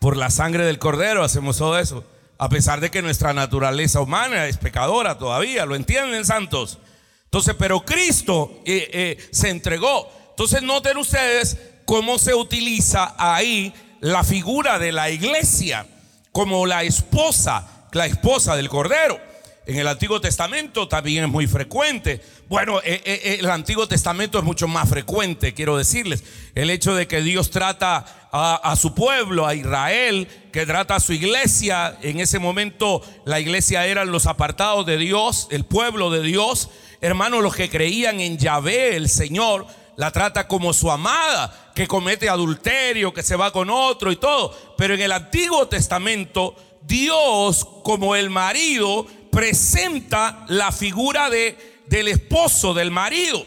Por 0.01 0.17
la 0.17 0.31
sangre 0.31 0.65
del 0.65 0.79
Cordero 0.79 1.23
hacemos 1.23 1.59
todo 1.59 1.79
eso. 1.79 2.03
A 2.39 2.49
pesar 2.49 2.81
de 2.81 2.91
que 2.91 3.03
nuestra 3.03 3.35
naturaleza 3.35 4.01
humana 4.01 4.47
es 4.47 4.57
pecadora 4.57 5.19
todavía, 5.19 5.67
¿lo 5.67 5.77
entienden, 5.77 6.25
santos? 6.25 6.79
Entonces, 7.25 7.55
pero 7.59 7.85
Cristo 7.85 8.63
eh, 8.65 8.89
eh, 8.95 9.29
se 9.31 9.51
entregó. 9.51 10.11
Entonces, 10.31 10.63
noten 10.63 10.97
ustedes 10.97 11.59
cómo 11.85 12.19
se 12.19 12.35
utiliza 12.35 13.15
ahí 13.19 13.75
la 14.01 14.25
figura 14.25 14.79
de 14.79 14.91
la 14.93 15.11
iglesia 15.11 15.87
como 16.33 16.65
la 16.65 16.83
esposa, 16.83 17.87
la 17.93 18.07
esposa 18.07 18.57
del 18.57 18.71
Cordero. 18.71 19.21
En 19.67 19.77
el 19.77 19.87
Antiguo 19.87 20.21
Testamento 20.21 20.89
también 20.89 21.25
es 21.25 21.31
muy 21.31 21.47
frecuente. 21.47 22.21
Bueno, 22.49 22.81
eh, 22.83 23.39
el 23.39 23.51
Antiguo 23.51 23.87
Testamento 23.87 24.39
es 24.39 24.45
mucho 24.45 24.67
más 24.67 24.89
frecuente, 24.89 25.55
quiero 25.55 25.77
decirles. 25.77 26.25
El 26.55 26.71
hecho 26.71 26.95
de 26.95 27.07
que 27.07 27.21
Dios 27.21 27.51
trata 27.51 28.29
a, 28.33 28.77
su 28.77 28.95
pueblo, 28.95 29.47
a 29.47 29.55
Israel, 29.55 30.29
que 30.53 30.67
trata 30.67 30.97
a 30.97 31.01
su 31.01 31.13
iglesia. 31.13 31.99
En 32.03 32.21
ese 32.21 32.39
momento 32.39 33.03
la 33.25 33.41
iglesia 33.41 33.87
eran 33.87 34.11
los 34.11 34.27
apartados 34.27 34.87
de 34.87 34.97
Dios, 34.97 35.49
el 35.51 35.65
pueblo 35.65 36.11
de 36.11 36.23
Dios. 36.23 36.71
Hermanos, 37.01 37.43
los 37.43 37.55
que 37.55 37.69
creían 37.69 38.21
en 38.21 38.39
Yahvé, 38.39 38.97
el 38.97 39.09
Señor, 39.09 39.67
la 39.97 40.11
trata 40.11 40.49
como 40.49 40.73
su 40.73 40.91
amada, 40.91 41.73
que 41.75 41.87
comete 41.87 42.29
adulterio, 42.29 43.13
que 43.13 43.23
se 43.23 43.37
va 43.37 43.53
con 43.53 43.69
otro 43.69 44.11
y 44.11 44.17
todo. 44.17 44.57
Pero 44.77 44.95
en 44.95 45.01
el 45.01 45.13
Antiguo 45.13 45.69
Testamento, 45.69 46.57
Dios 46.83 47.67
como 47.85 48.17
el 48.17 48.31
marido 48.31 49.07
presenta 49.31 50.45
la 50.49 50.73
figura 50.73 51.31
de, 51.31 51.83
del 51.87 52.09
esposo, 52.09 52.75
del 52.75 52.91
marido. 52.91 53.45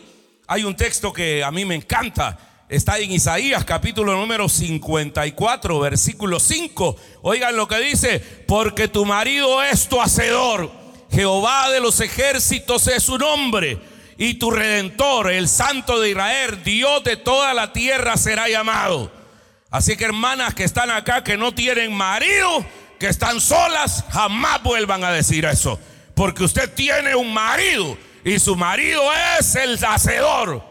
Hay 0.47 0.63
un 0.63 0.75
texto 0.75 1.13
que 1.13 1.43
a 1.43 1.51
mí 1.51 1.65
me 1.65 1.75
encanta. 1.75 2.37
Está 2.69 2.97
en 2.97 3.11
Isaías 3.11 3.65
capítulo 3.65 4.15
número 4.15 4.49
54, 4.49 5.79
versículo 5.79 6.39
5. 6.39 6.95
Oigan 7.21 7.55
lo 7.55 7.67
que 7.67 7.79
dice, 7.79 8.19
porque 8.47 8.87
tu 8.87 9.05
marido 9.05 9.61
es 9.61 9.87
tu 9.87 10.01
hacedor 10.01 10.83
Jehová 11.13 11.69
de 11.69 11.79
los 11.79 11.99
ejércitos 11.99 12.87
es 12.87 13.03
su 13.03 13.17
nombre. 13.17 13.79
Y 14.17 14.35
tu 14.35 14.49
redentor, 14.51 15.31
el 15.31 15.47
Santo 15.47 15.99
de 15.99 16.11
Israel, 16.11 16.63
Dios 16.63 17.03
de 17.03 17.17
toda 17.17 17.53
la 17.53 17.71
tierra 17.71 18.17
será 18.17 18.49
llamado. 18.49 19.11
Así 19.69 19.95
que 19.95 20.05
hermanas 20.05 20.53
que 20.55 20.63
están 20.63 20.89
acá, 20.89 21.23
que 21.23 21.37
no 21.37 21.53
tienen 21.53 21.93
marido, 21.93 22.65
que 23.03 23.09
están 23.09 23.41
solas, 23.41 24.05
jamás 24.11 24.63
vuelvan 24.63 25.03
a 25.03 25.11
decir 25.11 25.43
eso. 25.43 25.77
Porque 26.15 26.45
usted 26.45 26.73
tiene 26.73 27.13
un 27.15 27.33
marido 27.33 27.97
y 28.23 28.39
su 28.39 28.55
marido 28.55 29.01
es 29.37 29.55
el 29.55 29.77
hacedor. 29.83 30.63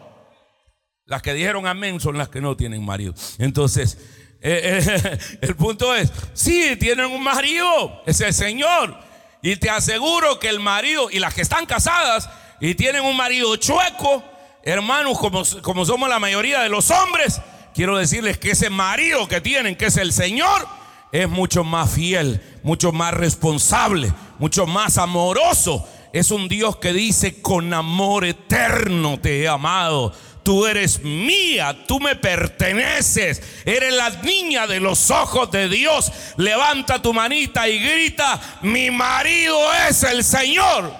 Las 1.04 1.20
que 1.20 1.34
dijeron 1.34 1.66
amén 1.66 2.00
son 2.00 2.16
las 2.16 2.30
que 2.30 2.40
no 2.40 2.56
tienen 2.56 2.82
marido. 2.82 3.12
Entonces, 3.36 3.98
eh, 4.40 4.82
eh, 4.82 5.18
el 5.42 5.56
punto 5.56 5.94
es, 5.94 6.10
sí, 6.32 6.74
tienen 6.76 7.04
un 7.04 7.22
marido, 7.22 8.02
es 8.06 8.18
el 8.22 8.32
Señor. 8.32 8.96
Y 9.42 9.56
te 9.56 9.68
aseguro 9.68 10.38
que 10.38 10.48
el 10.48 10.58
marido 10.58 11.10
y 11.10 11.18
las 11.18 11.34
que 11.34 11.42
están 11.42 11.66
casadas 11.66 12.30
y 12.62 12.74
tienen 12.76 13.02
un 13.02 13.14
marido 13.14 13.54
chueco, 13.56 14.24
hermanos, 14.62 15.18
como, 15.18 15.42
como 15.60 15.84
somos 15.84 16.08
la 16.08 16.18
mayoría 16.18 16.60
de 16.60 16.70
los 16.70 16.90
hombres, 16.90 17.42
quiero 17.74 17.98
decirles 17.98 18.38
que 18.38 18.52
ese 18.52 18.70
marido 18.70 19.28
que 19.28 19.42
tienen, 19.42 19.76
que 19.76 19.84
es 19.84 19.98
el 19.98 20.14
Señor, 20.14 20.66
es 21.12 21.28
mucho 21.28 21.62
más 21.62 21.90
fiel, 21.92 22.40
mucho 22.62 22.90
más 22.90 23.12
responsable, 23.12 24.12
mucho 24.38 24.66
más 24.66 24.96
amoroso. 24.96 25.86
Es 26.14 26.30
un 26.30 26.48
Dios 26.48 26.76
que 26.76 26.94
dice, 26.94 27.42
con 27.42 27.72
amor 27.74 28.24
eterno 28.24 29.20
te 29.20 29.42
he 29.42 29.48
amado. 29.48 30.12
Tú 30.42 30.66
eres 30.66 31.02
mía, 31.04 31.84
tú 31.86 32.00
me 32.00 32.16
perteneces, 32.16 33.42
eres 33.64 33.94
la 33.94 34.10
niña 34.22 34.66
de 34.66 34.80
los 34.80 35.10
ojos 35.10 35.50
de 35.50 35.68
Dios. 35.68 36.10
Levanta 36.38 37.00
tu 37.00 37.12
manita 37.12 37.68
y 37.68 37.78
grita, 37.78 38.40
mi 38.62 38.90
marido 38.90 39.56
es 39.88 40.02
el 40.02 40.24
Señor. 40.24 40.92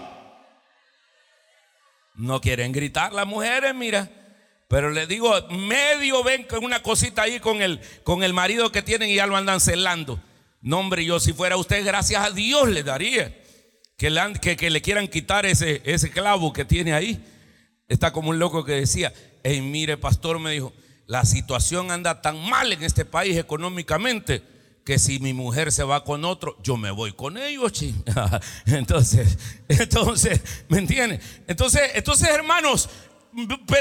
No 2.15 2.41
quieren 2.41 2.71
gritar 2.71 3.13
las 3.13 3.27
mujeres, 3.27 3.75
mira. 3.75 4.22
Pero 4.73 4.89
les 4.89 5.07
digo, 5.07 5.35
medio 5.51 6.25
ven 6.25 6.45
con 6.45 6.65
una 6.65 6.83
cosita 6.83 7.21
ahí 7.21 7.41
con 7.41 7.61
el, 7.61 7.79
con 8.05 8.23
el 8.23 8.33
marido 8.33 8.73
que 8.73 8.81
tienen 8.81 9.11
y 9.11 9.17
ya 9.17 9.27
lo 9.27 9.37
andan 9.37 9.61
celando. 9.61 10.19
No, 10.63 10.79
hombre, 10.79 11.05
yo 11.05 11.21
si 11.21 11.35
fuera 11.35 11.59
usted, 11.59 11.85
gracias 11.85 12.25
a 12.25 12.31
Dios 12.31 12.71
le 12.71 12.83
daría. 12.83 13.39
Que 13.99 14.09
le, 14.09 14.33
que, 14.41 14.71
le 14.71 14.81
quieran 14.81 15.09
quitar 15.09 15.45
ese, 15.45 15.83
ese 15.85 16.11
clavo 16.11 16.55
que 16.55 16.65
tiene 16.65 16.95
ahí. 16.95 17.23
Está 17.87 18.15
como 18.15 18.31
un 18.31 18.39
loco 18.39 18.65
que 18.65 18.73
decía, 18.73 19.13
hey, 19.45 19.61
mire, 19.61 19.99
pastor, 19.99 20.39
me 20.39 20.53
dijo, 20.53 20.73
la 21.07 21.27
situación 21.27 21.91
anda 21.91 22.23
tan 22.23 22.39
mal 22.49 22.73
en 22.73 22.83
este 22.83 23.05
país 23.05 23.37
económicamente 23.37 24.43
que 24.87 24.99
si 24.99 25.19
mi 25.19 25.35
mujer 25.35 25.71
se 25.71 25.85
va 25.85 26.03
con 26.03 26.25
otro, 26.25 26.57
yo 26.63 26.79
me 26.79 26.91
voy 26.91 27.13
con 27.13 27.37
ellos, 27.37 27.73
entonces, 28.67 29.39
entonces, 29.69 30.41
¿me 30.69 30.79
entienden? 30.79 31.21
Entonces, 31.47 31.91
entonces, 31.95 32.31
hermanos, 32.31 32.89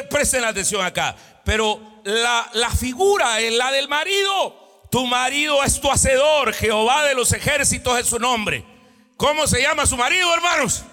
presten 0.10 0.43
atención 0.43 0.84
acá. 0.84 1.15
Pero 1.43 2.01
la, 2.03 2.50
la 2.53 2.70
figura 2.72 3.39
es 3.39 3.53
la 3.53 3.72
del 3.72 3.88
marido. 3.88 4.88
Tu 4.91 5.05
marido 5.08 5.63
es 5.63 5.79
tu 5.79 5.91
hacedor. 5.91 6.53
Jehová 6.53 7.03
de 7.05 7.15
los 7.15 7.31
ejércitos 7.34 8.00
es 8.00 8.08
su 8.08 8.20
nombre. 8.20 8.65
¿Cómo 9.17 9.48
se 9.48 9.62
llama 9.62 9.86
su 9.86 9.98
marido, 9.98 10.34
hermanos? 10.34 10.84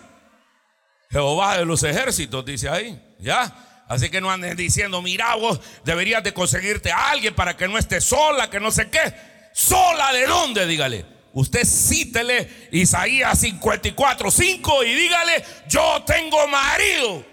Jehová 1.11 1.59
de 1.59 1.65
los 1.65 1.83
ejércitos, 1.83 2.45
dice 2.45 2.69
ahí. 2.69 3.01
¿Ya? 3.19 3.85
Así 3.89 4.11
que 4.11 4.21
no 4.21 4.31
anden 4.31 4.57
diciendo, 4.57 5.01
mira 5.01 5.35
vos, 5.35 5.61
deberías 5.83 6.23
de 6.23 6.35
conseguirte 6.35 6.93
a 6.93 7.09
alguien 7.11 7.35
para 7.35 7.57
que 7.57 7.67
no 7.67 7.79
esté 7.79 8.01
sola, 8.01 8.51
que 8.51 8.61
no 8.61 8.71
sé 8.71 8.91
qué. 8.91 9.15
¿Sola 9.55 10.13
de 10.13 10.27
dónde? 10.27 10.67
Dígale. 10.67 11.07
Usted 11.33 11.65
cítele 11.65 12.69
Isaías 12.73 13.39
54, 13.39 14.31
5 14.31 14.85
y 14.85 14.95
dígale, 14.95 15.45
yo 15.69 16.03
tengo 16.07 16.47
marido. 16.49 17.25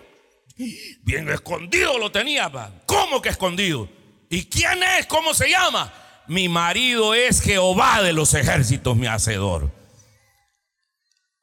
Bien 1.02 1.30
escondido 1.30 1.98
lo 1.98 2.12
tenía. 2.12 2.52
¿Cómo 2.86 3.22
que 3.22 3.30
escondido? 3.30 3.90
¿Y 4.30 4.46
quién 4.46 4.82
es? 4.98 5.06
¿Cómo 5.08 5.34
se 5.34 5.50
llama? 5.50 5.94
Mi 6.28 6.50
marido 6.50 7.14
es 7.14 7.42
Jehová 7.42 8.02
de 8.02 8.14
los 8.14 8.34
ejércitos, 8.34 8.96
mi 8.96 9.08
hacedor. 9.08 9.72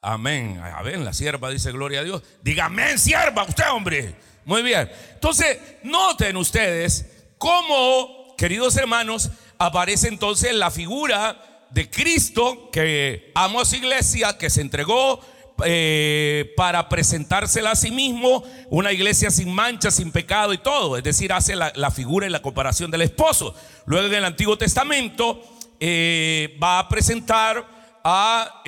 Amén. 0.01 0.59
A 0.59 0.81
ver, 0.81 0.97
la 0.99 1.13
sierva 1.13 1.49
dice 1.49 1.71
gloria 1.71 2.01
a 2.01 2.03
Dios. 2.03 2.23
Dígame, 2.41 2.97
sierva, 2.97 3.43
usted, 3.43 3.69
hombre. 3.71 4.15
Muy 4.45 4.61
bien. 4.61 4.91
Entonces, 5.13 5.57
noten 5.83 6.35
ustedes 6.35 7.05
cómo, 7.37 8.35
queridos 8.37 8.75
hermanos, 8.75 9.29
aparece 9.57 10.09
entonces 10.09 10.53
la 10.53 10.71
figura 10.71 11.67
de 11.69 11.89
Cristo 11.89 12.69
que 12.71 13.31
amó 13.35 13.61
a 13.61 13.65
su 13.65 13.77
iglesia, 13.77 14.37
que 14.37 14.49
se 14.49 14.61
entregó 14.61 15.21
eh, 15.65 16.51
para 16.57 16.89
presentársela 16.89 17.71
a 17.71 17.75
sí 17.75 17.91
mismo, 17.91 18.43
una 18.69 18.91
iglesia 18.91 19.29
sin 19.29 19.53
mancha, 19.53 19.91
sin 19.91 20.11
pecado 20.11 20.51
y 20.51 20.57
todo. 20.57 20.97
Es 20.97 21.03
decir, 21.03 21.31
hace 21.31 21.55
la, 21.55 21.91
figura 21.91 22.25
y 22.25 22.29
la 22.29 22.41
comparación 22.41 22.89
del 22.89 23.03
esposo. 23.03 23.53
Luego 23.85 24.07
en 24.07 24.15
el 24.15 24.25
Antiguo 24.25 24.57
Testamento 24.57 25.41
eh, 25.79 26.57
va 26.61 26.79
a 26.79 26.89
presentar 26.89 27.67
a, 28.03 28.63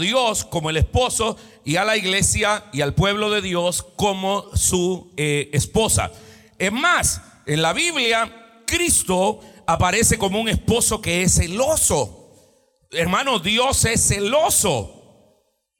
Dios 0.00 0.44
como 0.44 0.70
el 0.70 0.76
esposo 0.76 1.36
y 1.64 1.76
a 1.76 1.84
la 1.84 1.96
iglesia 1.96 2.64
y 2.72 2.80
al 2.80 2.94
pueblo 2.94 3.30
de 3.30 3.42
Dios 3.42 3.82
como 3.96 4.44
su 4.54 5.12
eh, 5.16 5.50
esposa. 5.52 6.12
Es 6.58 6.72
más, 6.72 7.20
en 7.46 7.60
la 7.60 7.72
Biblia, 7.72 8.62
Cristo 8.66 9.40
aparece 9.66 10.16
como 10.16 10.40
un 10.40 10.48
esposo 10.48 11.00
que 11.00 11.22
es 11.22 11.34
celoso. 11.34 12.30
Hermano, 12.92 13.40
Dios 13.40 13.84
es 13.84 14.06
celoso. 14.08 15.03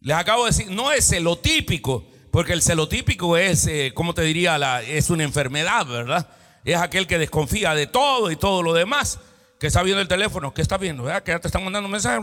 Les 0.04 0.14
acabo 0.14 0.44
de 0.44 0.50
decir, 0.50 0.70
no 0.70 0.92
es 0.92 1.08
celotípico, 1.08 2.06
porque 2.30 2.52
el 2.52 2.60
celotípico 2.60 3.38
es, 3.38 3.66
eh, 3.66 3.92
como 3.94 4.12
te 4.12 4.20
diría? 4.20 4.58
La, 4.58 4.82
es 4.82 5.08
una 5.08 5.24
enfermedad, 5.24 5.86
¿verdad? 5.86 6.28
Es 6.62 6.76
aquel 6.76 7.06
que 7.06 7.18
desconfía 7.18 7.74
de 7.74 7.86
todo 7.86 8.30
y 8.30 8.36
todo 8.36 8.62
lo 8.62 8.74
demás. 8.74 9.18
Que 9.58 9.66
está 9.66 9.82
viendo 9.82 10.02
el 10.02 10.08
teléfono, 10.08 10.52
¿qué 10.52 10.60
está 10.60 10.76
viendo? 10.76 11.04
¿Verdad? 11.04 11.22
Que 11.22 11.32
ya 11.32 11.38
te 11.38 11.48
están 11.48 11.64
mandando 11.64 11.88
mensajes. 11.88 12.22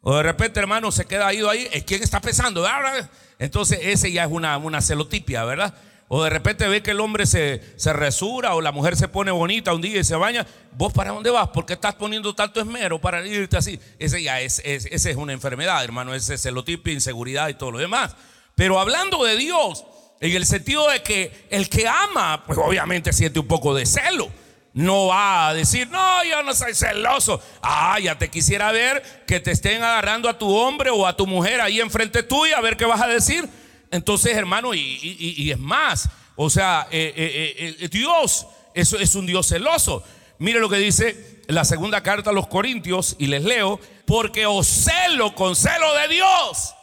O 0.00 0.16
de 0.16 0.22
repente, 0.22 0.60
hermano, 0.60 0.92
se 0.92 1.06
queda 1.06 1.34
ido 1.34 1.50
ahí. 1.50 1.66
¿Quién 1.84 2.04
está 2.04 2.20
pesando? 2.20 2.64
Entonces, 3.40 3.80
ese 3.82 4.12
ya 4.12 4.24
es 4.24 4.30
una, 4.30 4.56
una 4.56 4.80
celotipia, 4.80 5.44
¿verdad? 5.44 5.74
O 6.12 6.24
de 6.24 6.28
repente 6.28 6.66
ve 6.66 6.82
que 6.82 6.90
el 6.90 6.98
hombre 6.98 7.24
se, 7.24 7.60
resura 7.92 8.56
o 8.56 8.60
la 8.60 8.72
mujer 8.72 8.96
se 8.96 9.06
pone 9.06 9.30
bonita 9.30 9.72
un 9.72 9.80
día 9.80 10.00
y 10.00 10.02
se 10.02 10.16
baña. 10.16 10.44
¿Vos 10.72 10.92
para 10.92 11.12
dónde 11.12 11.30
vas? 11.30 11.50
¿Por 11.50 11.64
qué 11.64 11.74
estás 11.74 11.94
poniendo 11.94 12.34
tanto 12.34 12.58
esmero 12.58 13.00
para 13.00 13.24
irte 13.24 13.56
así? 13.56 13.78
Ese 13.96 14.20
ya 14.20 14.40
es, 14.40 14.60
es, 14.64 14.86
ese 14.86 15.12
es 15.12 15.16
una 15.16 15.32
enfermedad, 15.32 15.84
hermano. 15.84 16.12
Ese 16.12 16.34
es 16.34 16.42
celotipia, 16.42 16.92
inseguridad 16.92 17.48
y 17.48 17.54
todo 17.54 17.70
lo 17.70 17.78
demás. 17.78 18.16
Pero 18.56 18.80
hablando 18.80 19.22
de 19.22 19.36
Dios, 19.36 19.84
en 20.18 20.34
el 20.34 20.46
sentido 20.46 20.90
de 20.90 21.00
que 21.00 21.46
el 21.48 21.68
que 21.70 21.86
ama, 21.86 22.42
pues 22.44 22.58
obviamente 22.58 23.12
siente 23.12 23.38
un 23.38 23.46
poco 23.46 23.72
de 23.72 23.86
celo. 23.86 24.30
No 24.72 25.06
va 25.06 25.46
a 25.46 25.54
decir, 25.54 25.88
no, 25.90 26.24
yo 26.24 26.42
no 26.42 26.54
soy 26.54 26.74
celoso. 26.74 27.40
Ah, 27.62 28.00
ya 28.00 28.18
te 28.18 28.30
quisiera 28.30 28.72
ver 28.72 29.24
que 29.28 29.38
te 29.38 29.52
estén 29.52 29.80
agarrando 29.84 30.28
a 30.28 30.36
tu 30.36 30.52
hombre 30.52 30.90
o 30.90 31.06
a 31.06 31.16
tu 31.16 31.28
mujer 31.28 31.60
ahí 31.60 31.80
enfrente 31.80 32.24
tuya, 32.24 32.58
a 32.58 32.60
ver 32.60 32.76
qué 32.76 32.84
vas 32.84 33.00
a 33.00 33.06
decir. 33.06 33.48
Entonces, 33.90 34.36
hermano, 34.36 34.72
y, 34.74 35.50
es 35.50 35.58
más, 35.58 36.08
o 36.36 36.48
sea, 36.48 36.86
eh, 36.90 37.12
eh, 37.16 37.76
eh, 37.80 37.88
Dios 37.88 38.46
eso 38.74 38.98
es 38.98 39.14
un 39.14 39.26
Dios 39.26 39.48
celoso. 39.48 40.02
Mire 40.38 40.60
lo 40.60 40.68
que 40.68 40.76
dice 40.76 41.42
la 41.48 41.64
segunda 41.64 42.02
carta 42.02 42.30
a 42.30 42.32
los 42.32 42.46
Corintios, 42.46 43.16
y 43.18 43.26
les 43.26 43.42
leo, 43.42 43.80
porque 44.06 44.46
os 44.46 44.66
celo 44.66 45.34
con 45.34 45.56
celo 45.56 45.92
de 45.94 46.08
Dios, 46.08 46.74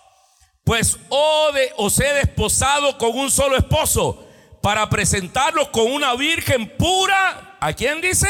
pues 0.63 0.97
os 1.09 1.99
he 1.99 2.13
desposado 2.13 2.97
con 2.97 3.17
un 3.17 3.31
solo 3.31 3.57
esposo, 3.57 4.25
para 4.61 4.89
presentarlos 4.89 5.69
con 5.69 5.91
una 5.91 6.13
virgen 6.15 6.69
pura. 6.77 7.57
¿A 7.59 7.73
quién 7.73 8.01
dice? 8.01 8.27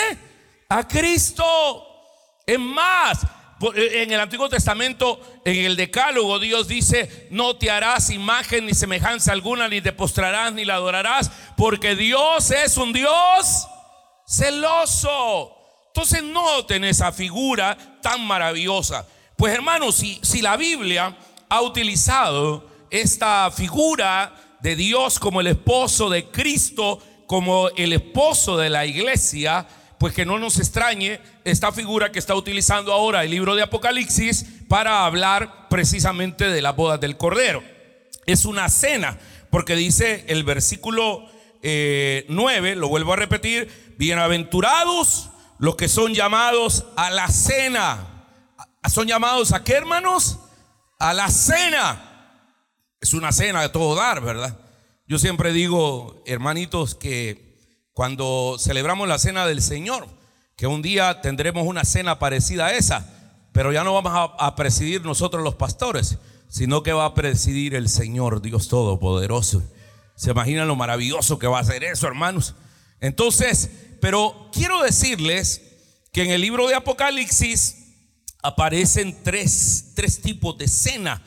A 0.70 0.88
Cristo. 0.88 1.44
Es 2.46 2.60
más, 2.60 3.26
en 3.76 4.12
el 4.12 4.20
Antiguo 4.20 4.50
Testamento, 4.50 5.20
en 5.44 5.66
el 5.66 5.76
Decálogo, 5.76 6.40
Dios 6.40 6.68
dice, 6.68 7.28
no 7.32 7.56
te 7.58 7.72
harás 7.72 8.10
imagen 8.10 8.66
ni 8.66 8.74
semejanza 8.74 9.32
alguna, 9.32 9.68
ni 9.68 9.82
te 9.82 9.94
postrarás, 9.94 10.54
ni 10.54 10.64
la 10.64 10.76
adorarás, 10.76 11.32
porque 11.56 11.96
Dios 11.96 12.52
es 12.52 12.78
un 12.78 12.94
Dios 12.94 13.68
celoso. 14.28 15.56
Entonces 15.88 16.22
noten 16.22 16.84
esa 16.84 17.12
figura 17.12 17.76
tan 18.02 18.26
maravillosa. 18.26 19.08
Pues 19.36 19.54
hermanos, 19.54 19.96
si, 19.96 20.20
si 20.22 20.42
la 20.42 20.56
Biblia 20.58 21.18
ha 21.50 21.62
utilizado 21.62 22.70
esta 22.92 23.50
figura 23.52 24.36
de 24.60 24.76
Dios 24.76 25.20
como 25.20 25.42
el 25.42 25.48
esposo 25.48 26.10
de 26.10 26.30
Cristo, 26.30 27.02
como 27.26 27.70
el 27.70 27.94
esposo 27.94 28.58
de 28.58 28.70
la 28.70 28.86
iglesia, 28.86 29.68
pues 30.00 30.14
que 30.14 30.26
no 30.26 30.38
nos 30.40 30.60
extrañe 30.60 31.20
esta 31.44 31.72
figura 31.72 32.12
que 32.12 32.20
está 32.20 32.36
utilizando 32.36 32.94
ahora 32.94 33.24
el 33.24 33.32
libro 33.32 33.56
de 33.56 33.64
Apocalipsis 33.64 34.46
para 34.68 35.06
hablar 35.06 35.68
precisamente 35.70 36.50
de 36.50 36.62
la 36.62 36.72
boda 36.72 36.98
del 36.98 37.18
Cordero. 37.18 37.64
Es 38.26 38.46
una 38.46 38.70
cena, 38.70 39.18
porque 39.50 39.76
dice 39.76 40.26
el 40.28 40.44
versículo 40.44 41.26
9, 41.62 41.62
eh, 41.64 42.76
lo 42.76 42.88
vuelvo 42.90 43.14
a 43.14 43.16
repetir, 43.16 43.96
bienaventurados 43.98 45.30
los 45.60 45.76
que 45.76 45.88
son 45.88 46.14
llamados 46.14 46.86
a 46.96 47.10
la 47.10 47.28
cena. 47.30 48.26
¿Son 48.90 49.08
llamados 49.08 49.52
a 49.52 49.64
qué, 49.64 49.74
hermanos? 49.74 50.40
A 51.00 51.14
la 51.14 51.30
cena. 51.30 52.04
Es 53.02 53.14
una 53.14 53.32
cena 53.32 53.62
de 53.62 53.70
todo 53.70 53.96
dar, 53.96 54.22
¿verdad? 54.22 54.60
Yo 55.08 55.20
siempre 55.20 55.52
digo, 55.52 56.24
hermanitos, 56.26 56.96
que 56.96 57.47
cuando 57.98 58.58
celebramos 58.60 59.08
la 59.08 59.18
cena 59.18 59.48
del 59.48 59.60
Señor, 59.60 60.08
que 60.56 60.68
un 60.68 60.84
día 60.84 61.20
tendremos 61.22 61.66
una 61.66 61.84
cena 61.84 62.20
parecida 62.20 62.68
a 62.68 62.74
esa, 62.74 63.12
pero 63.54 63.72
ya 63.72 63.84
no 63.84 63.92
vamos 63.92 64.32
a, 64.38 64.56
presidir 64.56 65.04
nosotros 65.04 65.44
los 65.44 65.56
pastores, 65.56 66.20
sino 66.48 66.84
que 66.84 66.94
va 66.94 67.06
a 67.06 67.16
presidir 67.16 67.74
el 67.74 67.90
Señor 67.90 68.44
Dios 68.44 68.68
Todopoderoso. 68.68 69.64
¿Se 70.16 70.30
imaginan 70.30 70.68
lo 70.68 70.76
maravilloso 70.76 71.40
que 71.40 71.48
va 71.48 71.58
a 71.58 71.64
ser 71.64 71.84
eso, 71.84 72.06
hermanos? 72.06 72.54
Entonces, 73.02 73.72
pero 74.00 74.52
quiero 74.54 74.84
decirles 74.84 75.64
que 76.14 76.22
en 76.22 76.30
el 76.30 76.42
libro 76.42 76.68
de 76.68 76.76
Apocalipsis 76.76 77.96
aparecen 78.44 79.24
tres, 79.24 79.94
tres 79.96 80.22
tipos 80.22 80.56
de 80.56 80.68
cena. 80.68 81.24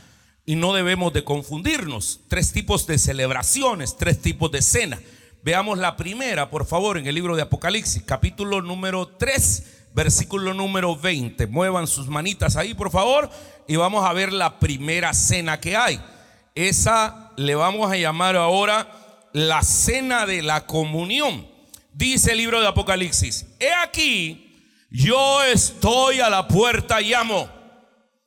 y 0.47 0.55
no 0.55 0.73
debemos 0.73 1.13
de 1.13 1.25
confundirnos. 1.25 2.21
Tres 2.29 2.53
tipos 2.53 2.87
de 2.87 2.97
celebraciones, 2.97 3.97
tres 3.97 4.23
tipos 4.23 4.53
de 4.53 4.63
cena. 4.63 5.01
Veamos 5.43 5.79
la 5.79 5.97
primera, 5.97 6.51
por 6.51 6.67
favor, 6.67 6.99
en 6.99 7.07
el 7.07 7.15
libro 7.15 7.35
de 7.35 7.41
Apocalipsis, 7.41 8.03
capítulo 8.05 8.61
número 8.61 9.09
3, 9.09 9.89
versículo 9.95 10.53
número 10.53 10.95
20. 10.97 11.47
Muevan 11.47 11.87
sus 11.87 12.09
manitas 12.09 12.57
ahí, 12.57 12.75
por 12.75 12.91
favor, 12.91 13.31
y 13.67 13.77
vamos 13.77 14.05
a 14.05 14.13
ver 14.13 14.35
la 14.35 14.59
primera 14.59 15.15
cena 15.15 15.59
que 15.59 15.79
hay. 15.79 15.99
Esa 16.55 17.33
le 17.37 17.55
vamos 17.55 17.91
a 17.91 17.97
llamar 17.97 18.37
ahora 18.37 18.87
la 19.33 19.63
cena 19.63 20.27
de 20.27 20.43
la 20.43 20.67
comunión. 20.67 21.49
Dice 21.95 22.33
el 22.33 22.39
libro 22.39 22.61
de 22.61 22.69
Apocalipsis, 22.69 23.47
he 23.59 23.73
aquí, 23.73 24.63
yo 24.91 25.43
estoy 25.45 26.21
a 26.21 26.29
la 26.29 26.49
puerta 26.49 27.01
y 27.01 27.13
llamo. 27.13 27.49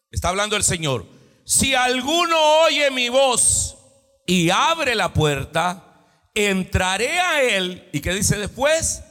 Está 0.09 0.29
hablando 0.29 0.55
el 0.55 0.63
Señor. 0.63 1.05
Si 1.45 1.75
alguno 1.75 2.35
oye 2.65 2.89
mi 2.89 3.09
voz 3.09 3.77
y 4.25 4.49
abre 4.49 4.95
la 4.95 5.13
puerta, 5.13 5.92
entraré 6.33 7.19
a 7.19 7.41
él, 7.41 7.87
¿y 7.91 7.99
qué 8.01 8.13
dice 8.13 8.37
después? 8.37 9.03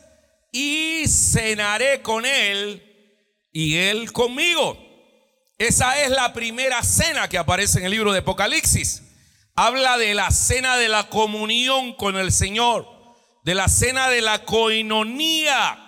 Y 0.51 1.05
cenaré 1.07 2.03
con 2.03 2.27
él 2.27 2.83
y 3.53 3.77
él 3.77 4.13
conmigo. 4.13 4.79
Esa 5.59 6.03
es 6.03 6.11
la 6.11 6.33
primera 6.33 6.83
cena 6.83 7.29
que 7.29 7.39
aparece 7.39 7.79
en 7.79 7.85
el 7.85 7.93
libro 7.93 8.13
de 8.13 8.19
Apocalipsis. 8.19 9.03
Habla 9.55 9.99
de 9.99 10.15
la 10.15 10.31
cena 10.31 10.77
de 10.77 10.89
la 10.89 11.09
comunión 11.09 11.95
con 11.95 12.17
el 12.17 12.33
Señor, 12.33 12.87
de 13.45 13.55
la 13.55 13.69
cena 13.69 14.09
de 14.09 14.23
la 14.23 14.45
coinonía. 14.45 15.79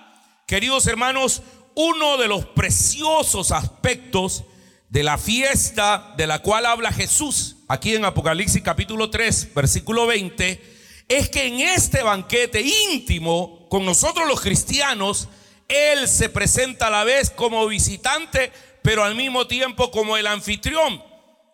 Queridos 0.46 0.86
hermanos, 0.86 1.42
uno 1.74 2.16
de 2.18 2.28
los 2.28 2.44
preciosos 2.46 3.50
aspectos 3.50 4.44
de 4.90 5.02
la 5.02 5.18
fiesta 5.18 6.14
de 6.16 6.26
la 6.26 6.40
cual 6.40 6.66
habla 6.66 6.92
Jesús 6.92 7.56
aquí 7.68 7.96
en 7.96 8.04
Apocalipsis 8.04 8.62
capítulo 8.62 9.10
3, 9.10 9.54
versículo 9.54 10.06
20, 10.06 10.73
es 11.08 11.28
que 11.28 11.46
en 11.46 11.60
este 11.60 12.02
banquete 12.02 12.62
íntimo 12.62 13.68
con 13.68 13.84
nosotros 13.84 14.26
los 14.28 14.40
cristianos, 14.40 15.28
Él 15.68 16.08
se 16.08 16.28
presenta 16.28 16.86
a 16.86 16.90
la 16.90 17.04
vez 17.04 17.30
como 17.30 17.66
visitante, 17.66 18.52
pero 18.82 19.04
al 19.04 19.14
mismo 19.14 19.46
tiempo 19.46 19.90
como 19.90 20.16
el 20.16 20.26
anfitrión. 20.26 21.02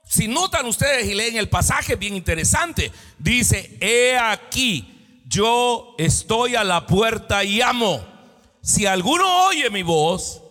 Si 0.04 0.26
notan 0.26 0.66
ustedes 0.66 1.08
y 1.08 1.14
leen 1.14 1.36
el 1.36 1.48
pasaje, 1.48 1.96
bien 1.96 2.16
interesante. 2.16 2.90
Dice, 3.18 3.78
he 3.80 4.18
aquí, 4.18 5.22
yo 5.26 5.94
estoy 5.98 6.56
a 6.56 6.64
la 6.64 6.86
puerta 6.86 7.44
y 7.44 7.60
amo. 7.60 8.04
Si 8.62 8.86
alguno 8.86 9.46
oye 9.46 9.70
mi 9.70 9.82
voz, 9.82 10.42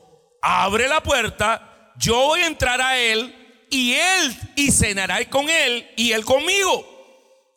abre 0.42 0.88
la 0.88 1.04
puerta, 1.04 1.94
yo 1.98 2.16
voy 2.16 2.42
a 2.42 2.48
entrar 2.48 2.82
a 2.82 2.98
él 2.98 3.36
y 3.70 3.94
él 3.94 4.38
y 4.56 4.72
cenará 4.72 5.24
con 5.30 5.50
él 5.50 5.90
y 5.98 6.14
él 6.14 6.24
conmigo. 6.24 6.89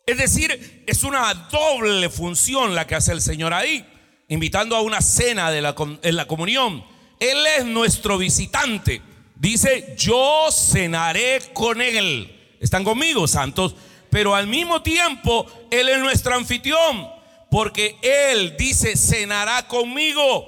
Es 0.05 0.17
decir, 0.17 0.83
es 0.85 1.03
una 1.03 1.33
doble 1.33 2.09
función 2.09 2.75
la 2.75 2.85
que 2.85 2.95
hace 2.95 3.13
el 3.13 3.21
Señor 3.21 3.53
ahí, 3.53 3.85
invitando 4.27 4.75
a 4.75 4.81
una 4.81 5.01
cena 5.01 5.49
de 5.49 5.61
la, 5.61 5.75
en 6.01 6.15
la 6.15 6.27
comunión. 6.27 6.83
Él 7.19 7.37
es 7.57 7.65
nuestro 7.65 8.17
visitante. 8.17 9.01
Dice, 9.35 9.95
yo 9.97 10.49
cenaré 10.51 11.39
con 11.53 11.81
él. 11.81 12.55
¿Están 12.59 12.83
conmigo, 12.83 13.27
santos? 13.27 13.75
Pero 14.09 14.35
al 14.35 14.45
mismo 14.45 14.81
tiempo, 14.81 15.47
Él 15.71 15.89
es 15.89 15.99
nuestro 15.99 16.35
anfitrión, 16.35 17.09
porque 17.49 17.97
Él 18.01 18.55
dice, 18.57 18.95
cenará 18.95 19.67
conmigo. 19.67 20.45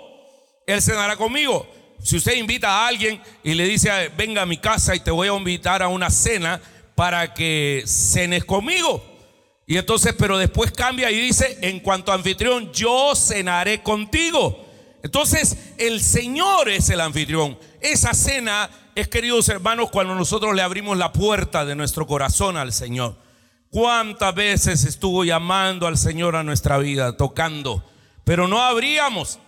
Él 0.67 0.81
cenará 0.81 1.15
conmigo. 1.15 1.67
Si 2.03 2.17
usted 2.17 2.35
invita 2.35 2.69
a 2.69 2.87
alguien 2.87 3.21
y 3.43 3.53
le 3.53 3.65
dice, 3.65 4.09
venga 4.17 4.43
a 4.43 4.45
mi 4.45 4.57
casa 4.57 4.95
y 4.95 4.99
te 4.99 5.11
voy 5.11 5.29
a 5.29 5.35
invitar 5.35 5.81
a 5.81 5.87
una 5.87 6.09
cena 6.09 6.61
para 6.93 7.33
que 7.33 7.83
cenes 7.87 8.45
conmigo. 8.45 9.14
Y 9.67 9.77
entonces, 9.77 10.13
pero 10.17 10.37
después 10.37 10.71
cambia 10.71 11.09
y 11.09 11.19
dice, 11.19 11.57
en 11.61 11.79
cuanto 11.79 12.11
a 12.11 12.15
anfitrión, 12.15 12.71
yo 12.71 13.13
cenaré 13.15 13.81
contigo. 13.81 14.65
Entonces, 15.01 15.73
el 15.77 16.01
Señor 16.01 16.69
es 16.69 16.89
el 16.89 17.01
anfitrión. 17.01 17.57
Esa 17.81 18.13
cena 18.13 18.69
es, 18.93 19.07
queridos 19.07 19.49
hermanos, 19.49 19.89
cuando 19.91 20.15
nosotros 20.15 20.55
le 20.55 20.61
abrimos 20.61 20.97
la 20.97 21.11
puerta 21.11 21.65
de 21.65 21.75
nuestro 21.75 22.05
corazón 22.05 22.57
al 22.57 22.73
Señor. 22.73 23.15
¿Cuántas 23.69 24.33
veces 24.33 24.85
estuvo 24.85 25.23
llamando 25.23 25.87
al 25.87 25.97
Señor 25.97 26.35
a 26.35 26.43
nuestra 26.43 26.77
vida, 26.77 27.17
tocando? 27.17 27.83
Pero 28.23 28.47
no 28.47 28.61
abríamos. 28.61 29.39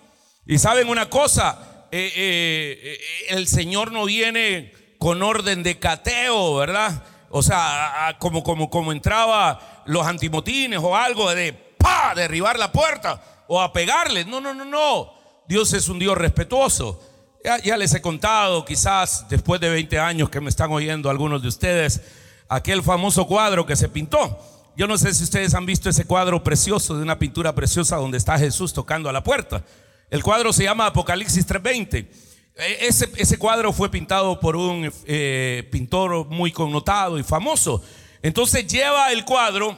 Y 0.45 0.57
saben 0.57 0.89
una 0.89 1.09
cosa, 1.09 1.87
eh, 1.91 2.11
eh, 2.15 2.79
eh, 2.83 2.99
el 3.29 3.47
Señor 3.47 3.91
no 3.91 4.05
viene 4.05 4.73
con 4.97 5.21
orden 5.21 5.63
de 5.63 5.79
cateo, 5.79 6.55
¿verdad? 6.55 7.03
O 7.29 7.41
sea, 7.43 8.15
como, 8.19 8.43
como, 8.43 8.69
como 8.69 8.91
entraba 8.91 9.83
los 9.85 10.05
antimotines 10.05 10.79
o 10.81 10.95
algo 10.95 11.29
de 11.33 11.53
pa, 11.53 12.13
derribar 12.15 12.57
la 12.57 12.71
puerta 12.71 13.21
o 13.47 13.61
a 13.61 13.71
pegarle. 13.73 14.25
No, 14.25 14.39
no, 14.39 14.53
no, 14.53 14.65
no. 14.65 15.13
Dios 15.47 15.73
es 15.73 15.89
un 15.89 15.99
Dios 15.99 16.17
respetuoso. 16.17 17.01
Ya, 17.63 17.77
les 17.77 17.93
he 17.93 18.01
contado, 18.01 18.65
quizás 18.65 19.25
después 19.29 19.61
de 19.61 19.69
20 19.69 19.99
años 19.99 20.29
que 20.29 20.41
me 20.41 20.49
están 20.49 20.71
oyendo 20.71 21.09
algunos 21.09 21.41
de 21.41 21.47
ustedes, 21.47 22.01
aquel 22.49 22.83
famoso 22.83 23.25
cuadro 23.25 23.65
que 23.65 23.77
se 23.77 23.87
pintó. 23.87 24.37
Yo 24.75 24.85
no 24.85 24.97
sé 24.97 25.13
si 25.13 25.23
ustedes 25.23 25.53
han 25.53 25.65
visto 25.65 25.89
ese 25.89 26.05
cuadro 26.05 26.43
precioso 26.43 26.95
de 26.95 27.03
una 27.03 27.17
pintura 27.17 27.55
preciosa 27.55 27.95
donde 27.95 28.17
está 28.17 28.37
Jesús 28.37 28.73
tocando 28.73 29.09
a 29.09 29.13
la 29.13 29.23
puerta. 29.23 29.63
El 30.09 30.23
cuadro 30.23 30.51
se 30.51 30.63
llama 30.63 30.87
Apocalipsis 30.87 31.45
320. 31.45 32.26
E, 32.57 32.87
ese, 32.87 33.09
ese 33.17 33.37
cuadro 33.37 33.71
fue 33.71 33.91
pintado 33.91 34.39
por 34.39 34.55
un 34.55 34.91
eh, 35.05 35.67
pintor 35.71 36.27
muy 36.27 36.51
connotado 36.51 37.19
y 37.19 37.23
famoso. 37.23 37.83
Entonces 38.21 38.67
lleva 38.67 39.11
el 39.11 39.25
cuadro 39.25 39.77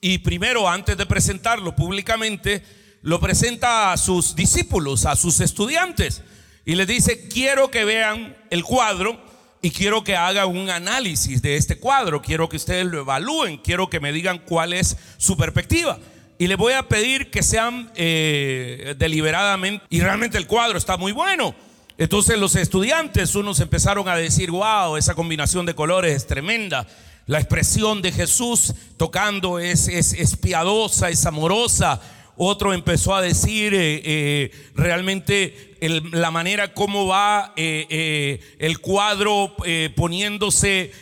y 0.00 0.18
primero, 0.18 0.68
antes 0.68 0.96
de 0.96 1.06
presentarlo 1.06 1.76
públicamente, 1.76 2.62
lo 3.02 3.20
presenta 3.20 3.92
a 3.92 3.96
sus 3.96 4.34
discípulos, 4.34 5.06
a 5.06 5.14
sus 5.14 5.40
estudiantes. 5.40 6.22
Y 6.64 6.74
les 6.74 6.86
dice, 6.86 7.28
quiero 7.28 7.70
que 7.70 7.84
vean 7.84 8.36
el 8.50 8.64
cuadro 8.64 9.20
y 9.62 9.70
quiero 9.70 10.02
que 10.04 10.16
hagan 10.16 10.48
un 10.48 10.70
análisis 10.70 11.42
de 11.42 11.56
este 11.56 11.78
cuadro. 11.78 12.22
Quiero 12.22 12.48
que 12.48 12.56
ustedes 12.56 12.86
lo 12.86 13.00
evalúen. 13.00 13.58
Quiero 13.58 13.90
que 13.90 14.00
me 14.00 14.12
digan 14.12 14.38
cuál 14.38 14.72
es 14.72 14.96
su 15.18 15.36
perspectiva. 15.36 15.98
Y 16.38 16.46
les 16.46 16.56
voy 16.56 16.72
a 16.72 16.88
pedir 16.88 17.30
que 17.30 17.42
sean 17.42 17.90
eh, 17.94 18.94
deliberadamente. 18.98 19.84
Y 19.90 20.00
realmente 20.00 20.38
el 20.38 20.46
cuadro 20.46 20.78
está 20.78 20.96
muy 20.96 21.12
bueno. 21.12 21.54
Entonces 22.00 22.38
los 22.38 22.56
estudiantes, 22.56 23.34
unos 23.34 23.60
empezaron 23.60 24.08
a 24.08 24.16
decir, 24.16 24.50
wow, 24.50 24.96
esa 24.96 25.14
combinación 25.14 25.66
de 25.66 25.74
colores 25.74 26.16
es 26.16 26.26
tremenda. 26.26 26.86
La 27.26 27.38
expresión 27.38 28.00
de 28.00 28.10
Jesús 28.10 28.72
tocando 28.96 29.58
es, 29.58 29.86
es, 29.86 30.36
piadosa, 30.36 31.10
es 31.10 31.26
amorosa. 31.26 32.00
Otro 32.38 32.72
empezó 32.72 33.14
a 33.14 33.20
decir 33.20 33.74
eh, 33.74 34.00
eh, 34.02 34.50
realmente 34.74 35.76
la 36.12 36.30
manera 36.30 36.72
como 36.72 37.06
va 37.06 37.52
eh, 37.54 38.40
el 38.58 38.78
cuadro 38.78 39.54
poniéndose 39.94 40.92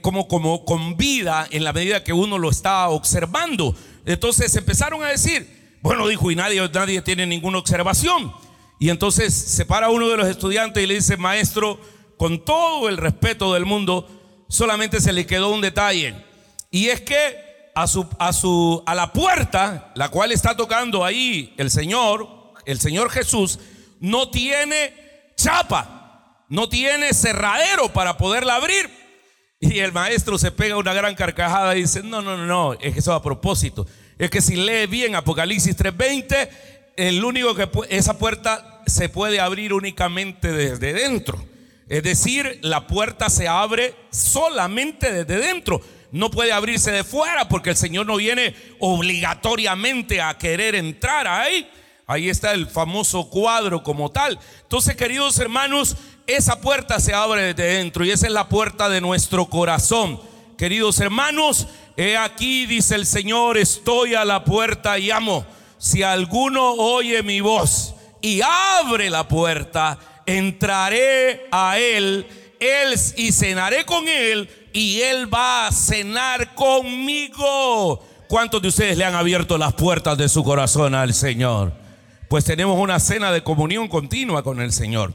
como, 0.00 0.26
como 0.26 0.64
con 0.64 0.96
vida 0.96 1.46
en 1.50 1.64
la 1.64 1.74
medida 1.74 2.02
que 2.02 2.14
uno 2.14 2.38
lo 2.38 2.48
está 2.48 2.88
observando. 2.88 3.76
Entonces 4.06 4.56
empezaron 4.56 5.02
a 5.02 5.08
decir, 5.08 5.46
bueno, 5.82 6.08
dijo, 6.08 6.30
y 6.30 6.34
nadie, 6.34 6.66
nadie 6.72 7.02
tiene 7.02 7.26
ninguna 7.26 7.58
observación. 7.58 8.45
Y 8.78 8.90
entonces 8.90 9.32
se 9.32 9.64
para 9.64 9.90
uno 9.90 10.08
de 10.08 10.16
los 10.16 10.28
estudiantes 10.28 10.82
y 10.82 10.86
le 10.86 10.94
dice, 10.94 11.16
maestro, 11.16 11.80
con 12.16 12.44
todo 12.44 12.88
el 12.88 12.96
respeto 12.96 13.54
del 13.54 13.64
mundo, 13.64 14.08
solamente 14.48 15.00
se 15.00 15.12
le 15.12 15.26
quedó 15.26 15.50
un 15.50 15.60
detalle. 15.60 16.14
Y 16.70 16.88
es 16.88 17.00
que 17.00 17.70
a, 17.74 17.86
su, 17.86 18.06
a, 18.18 18.32
su, 18.32 18.82
a 18.86 18.94
la 18.94 19.12
puerta, 19.12 19.92
la 19.94 20.08
cual 20.08 20.32
está 20.32 20.56
tocando 20.56 21.04
ahí 21.04 21.54
el 21.56 21.70
Señor, 21.70 22.54
el 22.64 22.80
Señor 22.80 23.10
Jesús, 23.10 23.58
no 24.00 24.30
tiene 24.30 24.92
chapa, 25.36 26.44
no 26.48 26.68
tiene 26.68 27.12
cerradero 27.14 27.92
para 27.92 28.16
poderla 28.16 28.56
abrir. 28.56 28.90
Y 29.58 29.78
el 29.78 29.92
maestro 29.92 30.38
se 30.38 30.50
pega 30.50 30.76
una 30.76 30.92
gran 30.92 31.14
carcajada 31.14 31.76
y 31.76 31.82
dice, 31.82 32.02
no, 32.02 32.20
no, 32.20 32.36
no, 32.36 32.46
no, 32.46 32.74
es 32.74 32.92
que 32.92 33.00
eso 33.00 33.14
a 33.14 33.22
propósito. 33.22 33.86
Es 34.18 34.30
que 34.30 34.40
si 34.40 34.56
lee 34.56 34.86
bien 34.86 35.14
Apocalipsis 35.14 35.76
3:20, 35.76 36.48
el 36.96 37.24
único 37.24 37.54
que 37.54 37.68
esa 37.90 38.18
puerta 38.18 38.82
se 38.86 39.08
puede 39.08 39.40
abrir 39.40 39.72
únicamente 39.72 40.52
desde 40.52 40.92
dentro. 40.92 41.44
Es 41.88 42.02
decir, 42.02 42.58
la 42.62 42.86
puerta 42.86 43.30
se 43.30 43.46
abre 43.46 43.94
solamente 44.10 45.12
desde 45.12 45.38
dentro. 45.38 45.80
No 46.10 46.30
puede 46.30 46.52
abrirse 46.52 46.90
de 46.90 47.04
fuera 47.04 47.48
porque 47.48 47.70
el 47.70 47.76
Señor 47.76 48.06
no 48.06 48.16
viene 48.16 48.54
obligatoriamente 48.80 50.20
a 50.20 50.36
querer 50.38 50.74
entrar 50.74 51.26
ahí. 51.26 51.68
Ahí 52.06 52.28
está 52.28 52.52
el 52.52 52.66
famoso 52.66 53.28
cuadro 53.28 53.82
como 53.82 54.10
tal. 54.10 54.38
Entonces, 54.62 54.96
queridos 54.96 55.38
hermanos, 55.38 55.96
esa 56.26 56.60
puerta 56.60 57.00
se 57.00 57.12
abre 57.12 57.52
desde 57.54 57.76
dentro 57.76 58.04
y 58.04 58.10
esa 58.10 58.26
es 58.26 58.32
la 58.32 58.48
puerta 58.48 58.88
de 58.88 59.00
nuestro 59.00 59.46
corazón. 59.46 60.20
Queridos 60.56 61.00
hermanos, 61.00 61.66
he 61.96 62.16
aquí, 62.16 62.66
dice 62.66 62.94
el 62.94 63.06
Señor, 63.06 63.58
estoy 63.58 64.14
a 64.14 64.24
la 64.24 64.44
puerta 64.44 64.98
y 64.98 65.10
amo. 65.10 65.44
Si 65.78 66.02
alguno 66.02 66.72
oye 66.72 67.22
mi 67.22 67.40
voz 67.40 67.94
y 68.20 68.40
abre 68.42 69.10
la 69.10 69.28
puerta, 69.28 69.98
entraré 70.26 71.46
a 71.50 71.78
él, 71.78 72.26
él 72.60 72.94
y 73.16 73.32
cenaré 73.32 73.84
con 73.84 74.08
él 74.08 74.48
y 74.76 75.00
Él 75.00 75.32
va 75.32 75.68
a 75.68 75.72
cenar 75.72 76.54
conmigo. 76.54 78.04
¿Cuántos 78.28 78.60
de 78.60 78.68
ustedes 78.68 78.98
le 78.98 79.06
han 79.06 79.14
abierto 79.14 79.56
las 79.56 79.72
puertas 79.72 80.18
de 80.18 80.28
su 80.28 80.44
corazón 80.44 80.94
al 80.94 81.14
Señor? 81.14 81.72
Pues 82.28 82.44
tenemos 82.44 82.78
una 82.78 83.00
cena 83.00 83.32
de 83.32 83.42
comunión 83.42 83.88
continua 83.88 84.42
con 84.42 84.60
el 84.60 84.72
Señor. 84.72 85.14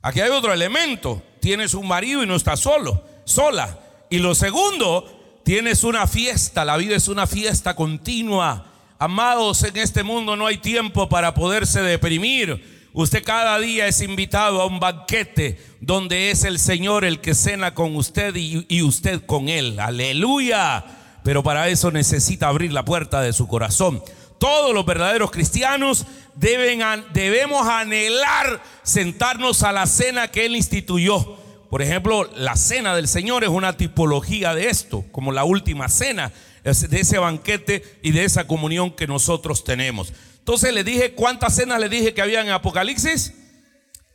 Aquí 0.00 0.20
hay 0.20 0.30
otro 0.30 0.52
elemento. 0.52 1.22
Tienes 1.40 1.74
un 1.74 1.86
marido 1.86 2.22
y 2.22 2.26
no 2.26 2.36
estás 2.36 2.60
solo, 2.60 3.04
sola. 3.26 3.78
Y 4.08 4.18
lo 4.18 4.34
segundo, 4.34 5.42
tienes 5.44 5.84
una 5.84 6.06
fiesta. 6.06 6.64
La 6.64 6.78
vida 6.78 6.96
es 6.96 7.08
una 7.08 7.26
fiesta 7.26 7.76
continua. 7.76 8.64
Amados, 8.98 9.62
en 9.62 9.76
este 9.76 10.02
mundo 10.02 10.36
no 10.36 10.46
hay 10.46 10.56
tiempo 10.56 11.06
para 11.06 11.34
poderse 11.34 11.82
deprimir. 11.82 12.88
Usted 12.94 13.22
cada 13.22 13.58
día 13.58 13.86
es 13.86 14.00
invitado 14.00 14.62
a 14.62 14.66
un 14.66 14.80
banquete 14.80 15.60
donde 15.82 16.30
es 16.30 16.44
el 16.44 16.58
Señor 16.58 17.04
el 17.04 17.20
que 17.20 17.34
cena 17.34 17.74
con 17.74 17.94
usted 17.94 18.34
y, 18.34 18.82
usted 18.82 19.26
con 19.26 19.50
Él. 19.50 19.78
Aleluya. 19.80 20.82
Pero 21.22 21.42
para 21.42 21.68
eso 21.68 21.90
necesita 21.90 22.48
abrir 22.48 22.72
la 22.72 22.86
puerta 22.86 23.20
de 23.20 23.34
su 23.34 23.46
corazón. 23.46 24.02
Todos 24.38 24.72
los 24.72 24.86
verdaderos 24.86 25.30
cristianos 25.30 26.06
deben, 26.34 26.80
debemos 27.12 27.68
anhelar 27.68 28.62
sentarnos 28.82 29.62
a 29.62 29.72
la 29.72 29.86
cena 29.86 30.28
que 30.28 30.46
Él 30.46 30.56
instituyó. 30.56 31.36
Por 31.68 31.82
ejemplo, 31.82 32.30
la 32.34 32.56
cena 32.56 32.96
del 32.96 33.08
Señor 33.08 33.44
es 33.44 33.50
una 33.50 33.76
tipología 33.76 34.54
de 34.54 34.68
esto, 34.70 35.04
como 35.12 35.32
la 35.32 35.44
última 35.44 35.90
cena, 35.90 36.32
de 36.66 37.00
ese 37.00 37.18
banquete 37.18 38.00
y 38.02 38.10
de 38.10 38.24
esa 38.24 38.48
comunión 38.48 38.90
que 38.90 39.06
nosotros 39.06 39.62
tenemos. 39.62 40.12
Entonces 40.38 40.72
le 40.72 40.82
dije, 40.82 41.12
¿cuántas 41.12 41.54
cenas 41.54 41.78
le 41.78 41.88
dije 41.88 42.12
que 42.12 42.22
había 42.22 42.40
en 42.40 42.50
Apocalipsis? 42.50 43.34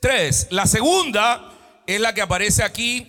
Tres. 0.02 0.48
La 0.50 0.66
segunda 0.66 1.50
es 1.88 2.02
la 2.02 2.14
que 2.14 2.22
aparece 2.22 2.64
aquí 2.64 3.08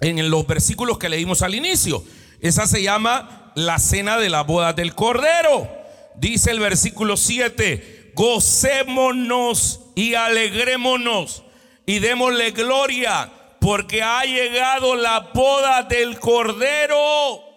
en 0.00 0.28
los 0.28 0.44
versículos 0.46 0.98
que 0.98 1.08
leímos 1.08 1.42
al 1.42 1.54
inicio. 1.54 2.04
Esa 2.40 2.66
se 2.66 2.82
llama 2.82 3.52
la 3.54 3.78
cena 3.78 4.18
de 4.18 4.28
la 4.28 4.42
boda 4.42 4.72
del 4.72 4.94
Cordero. 4.94 5.70
Dice 6.16 6.50
el 6.50 6.58
versículo 6.58 7.16
7, 7.16 8.12
gocémonos 8.14 9.80
y 9.94 10.14
alegrémonos 10.14 11.44
y 11.86 12.00
démosle 12.00 12.50
gloria 12.50 13.32
porque 13.60 14.02
ha 14.02 14.24
llegado 14.24 14.96
la 14.96 15.30
boda 15.32 15.84
del 15.84 16.18
Cordero 16.18 17.53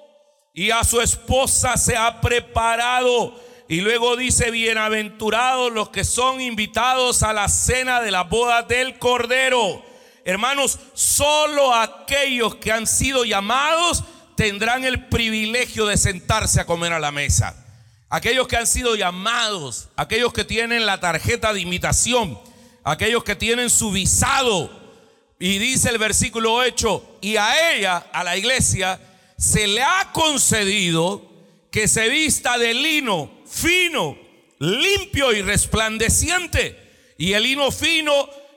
y 0.57 0.71
a 0.71 0.83
su 0.83 0.99
esposa 1.01 1.77
se 1.77 1.95
ha 1.95 2.19
preparado. 2.19 3.39
Y 3.67 3.81
luego 3.81 4.15
dice, 4.17 4.49
bienaventurados 4.49 5.71
los 5.71 5.89
que 5.89 6.03
son 6.03 6.41
invitados 6.41 7.21
a 7.21 7.31
la 7.31 7.47
cena 7.47 8.01
de 8.01 8.09
la 8.09 8.23
boda 8.23 8.63
del 8.63 8.97
Cordero. 8.97 9.85
Hermanos, 10.25 10.79
solo 10.95 11.75
aquellos 11.75 12.55
que 12.55 12.71
han 12.71 12.87
sido 12.87 13.23
llamados 13.23 14.03
tendrán 14.35 14.83
el 14.83 15.05
privilegio 15.05 15.85
de 15.85 15.95
sentarse 15.95 16.59
a 16.59 16.65
comer 16.65 16.91
a 16.91 16.99
la 16.99 17.11
mesa. 17.11 17.55
Aquellos 18.09 18.47
que 18.47 18.57
han 18.57 18.65
sido 18.65 18.95
llamados, 18.95 19.89
aquellos 19.95 20.33
que 20.33 20.43
tienen 20.43 20.87
la 20.87 20.99
tarjeta 20.99 21.53
de 21.53 21.61
invitación, 21.61 22.39
aquellos 22.83 23.23
que 23.23 23.35
tienen 23.35 23.69
su 23.69 23.91
visado. 23.91 24.71
Y 25.37 25.59
dice 25.59 25.89
el 25.89 25.99
versículo 25.99 26.55
8, 26.55 27.19
y 27.21 27.37
a 27.37 27.75
ella, 27.75 28.07
a 28.11 28.23
la 28.23 28.37
iglesia, 28.37 28.99
se 29.37 29.67
le 29.67 29.83
ha 29.83 30.11
concedido 30.13 31.21
que 31.69 31.87
se 31.87 32.09
vista 32.09 32.57
de 32.57 32.73
lino 32.73 33.31
fino, 33.45 34.17
limpio 34.59 35.31
y 35.33 35.41
resplandeciente. 35.41 37.13
Y 37.17 37.33
el 37.33 37.43
lino 37.43 37.71
fino 37.71 38.13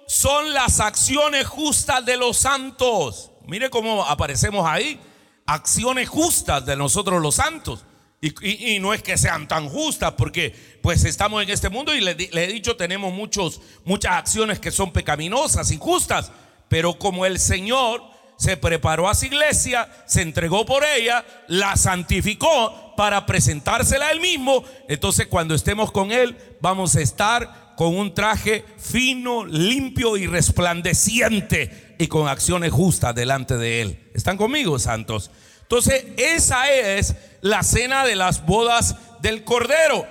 son 0.06 0.52
las 0.52 0.80
acciones 0.80 1.46
justas 1.46 2.04
de 2.04 2.16
los 2.16 2.36
santos. 2.38 3.30
Mire 3.46 3.70
cómo 3.70 4.04
aparecemos 4.04 4.66
ahí. 4.66 4.98
Acciones 5.46 6.08
justas 6.08 6.64
de 6.66 6.76
nosotros 6.76 7.20
los 7.20 7.36
santos. 7.36 7.84
Y, 8.22 8.78
no 8.80 8.92
es 8.92 9.02
que 9.02 9.16
sean 9.16 9.48
tan 9.48 9.66
justas, 9.70 10.12
porque 10.12 10.54
pues 10.82 11.04
estamos 11.04 11.42
en 11.42 11.48
este 11.48 11.70
mundo 11.70 11.94
y 11.94 12.02
le, 12.02 12.10
he 12.10 12.52
dicho, 12.52 12.76
tenemos 12.76 13.14
muchos, 13.14 13.62
muchas 13.86 14.12
acciones 14.12 14.60
que 14.60 14.70
son 14.70 14.92
pecaminosas, 14.92 15.70
injustas, 15.70 16.30
pero 16.68 16.98
como 16.98 17.24
el 17.24 17.38
Señor 17.38 18.02
se 18.40 18.56
preparó 18.56 19.06
a 19.06 19.14
su 19.14 19.26
iglesia, 19.26 19.86
se 20.06 20.22
entregó 20.22 20.64
por 20.64 20.82
ella, 20.82 21.22
la 21.46 21.76
santificó 21.76 22.94
para 22.96 23.26
presentársela 23.26 24.06
a 24.06 24.12
él 24.12 24.20
mismo, 24.20 24.64
entonces 24.88 25.26
cuando 25.26 25.54
estemos 25.54 25.92
con 25.92 26.10
él 26.10 26.34
vamos 26.58 26.96
a 26.96 27.02
estar 27.02 27.74
con 27.76 27.94
un 27.94 28.14
traje 28.14 28.64
fino, 28.78 29.44
limpio 29.44 30.16
y 30.16 30.26
resplandeciente 30.26 31.96
y 31.98 32.06
con 32.06 32.28
acciones 32.28 32.72
justas 32.72 33.14
delante 33.14 33.58
de 33.58 33.82
él. 33.82 34.10
¿Están 34.14 34.38
conmigo, 34.38 34.78
santos? 34.78 35.30
Entonces, 35.60 36.06
esa 36.16 36.72
es 36.72 37.16
la 37.42 37.62
cena 37.62 38.06
de 38.06 38.16
las 38.16 38.46
bodas 38.46 38.96
del 39.20 39.44
Cordero. 39.44 40.06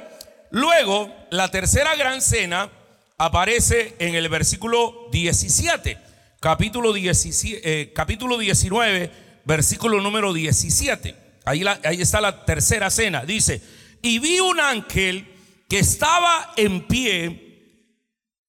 Luego, 0.52 1.12
la 1.32 1.50
tercera 1.50 1.96
gran 1.96 2.22
cena 2.22 2.70
aparece 3.18 3.96
en 3.98 4.14
el 4.14 4.30
versículo 4.30 5.08
17, 5.12 5.98
capítulo, 6.40 6.94
17, 6.94 7.62
eh, 7.64 7.94
capítulo 7.94 8.38
19, 8.38 9.12
versículo 9.46 10.02
número 10.02 10.34
17. 10.34 11.16
Ahí, 11.46 11.64
ahí 11.84 12.02
está 12.02 12.22
la 12.22 12.46
tercera 12.46 12.90
cena. 12.90 13.26
Dice, 13.26 13.62
y 14.02 14.20
vi 14.20 14.40
un 14.40 14.60
ángel 14.60 15.28
que 15.68 15.80
estaba 15.80 16.54
en 16.56 16.88
pie 16.88 17.46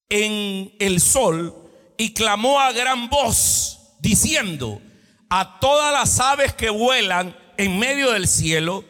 en 0.08 0.72
el 0.78 1.00
sol 1.00 1.54
y 1.96 2.12
clamó 2.14 2.60
a 2.60 2.72
gran 2.72 3.08
voz, 3.08 3.96
diciendo, 4.00 4.80
a 5.28 5.58
todas 5.60 5.92
las 5.92 6.18
aves 6.18 6.54
que 6.54 6.70
vuelan 6.70 7.36
en 7.56 7.78
medio 7.78 8.12
del 8.12 8.26
cielo, 8.26 8.84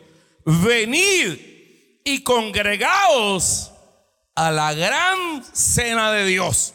venid 0.44 1.38
y 2.04 2.22
congregaos 2.22 3.72
a 4.34 4.50
la 4.50 4.72
gran 4.74 5.44
cena 5.52 6.12
de 6.12 6.24
Dios. 6.26 6.74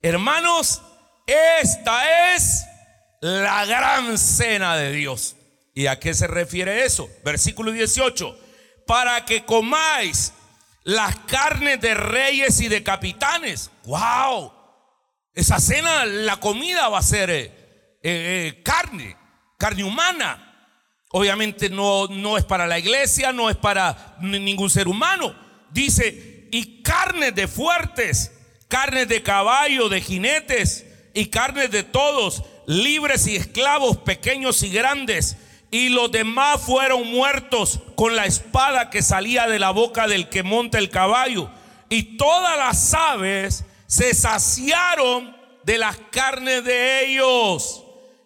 Hermanos, 0.00 0.82
esta 1.60 2.34
es 2.34 2.64
la 3.20 3.64
gran 3.64 4.18
cena 4.18 4.76
de 4.76 4.92
Dios. 4.92 5.36
¿Y 5.74 5.86
a 5.86 5.98
qué 5.98 6.12
se 6.14 6.26
refiere 6.26 6.84
eso? 6.84 7.08
Versículo 7.24 7.72
18. 7.72 8.38
Para 8.86 9.24
que 9.24 9.44
comáis 9.44 10.32
las 10.84 11.16
carnes 11.20 11.80
de 11.80 11.94
reyes 11.94 12.60
y 12.60 12.68
de 12.68 12.82
capitanes. 12.82 13.70
¡Wow! 13.84 14.52
Esa 15.34 15.60
cena, 15.60 16.04
la 16.04 16.38
comida 16.40 16.88
va 16.88 16.98
a 16.98 17.02
ser 17.02 17.30
eh, 17.30 17.44
eh, 17.44 18.00
eh, 18.02 18.62
carne, 18.62 19.16
carne 19.56 19.84
humana. 19.84 20.48
Obviamente 21.10 21.70
no, 21.70 22.06
no 22.08 22.36
es 22.36 22.44
para 22.44 22.66
la 22.66 22.78
iglesia, 22.78 23.32
no 23.32 23.48
es 23.48 23.56
para 23.56 24.16
ningún 24.20 24.68
ser 24.68 24.88
humano. 24.88 25.34
Dice, 25.70 26.48
y 26.50 26.82
carnes 26.82 27.34
de 27.34 27.48
fuertes, 27.48 28.32
carnes 28.68 29.08
de 29.08 29.22
caballo, 29.22 29.88
de 29.88 30.00
jinetes, 30.00 30.86
y 31.14 31.26
carnes 31.26 31.70
de 31.70 31.82
todos, 31.82 32.42
libres 32.66 33.26
y 33.26 33.36
esclavos, 33.36 33.98
pequeños 33.98 34.62
y 34.62 34.70
grandes. 34.70 35.36
Y 35.70 35.88
los 35.88 36.12
demás 36.12 36.60
fueron 36.60 37.10
muertos 37.10 37.80
con 37.94 38.14
la 38.14 38.26
espada 38.26 38.90
que 38.90 39.02
salía 39.02 39.46
de 39.46 39.58
la 39.58 39.70
boca 39.70 40.06
del 40.06 40.28
que 40.28 40.42
monta 40.42 40.78
el 40.78 40.90
caballo. 40.90 41.50
Y 41.88 42.16
todas 42.16 42.56
las 42.58 42.94
aves 42.94 43.64
se 43.86 44.14
saciaron 44.14 45.36
de 45.64 45.78
las 45.78 45.96
carnes 46.10 46.64
de 46.64 47.06
ellos 47.06 47.82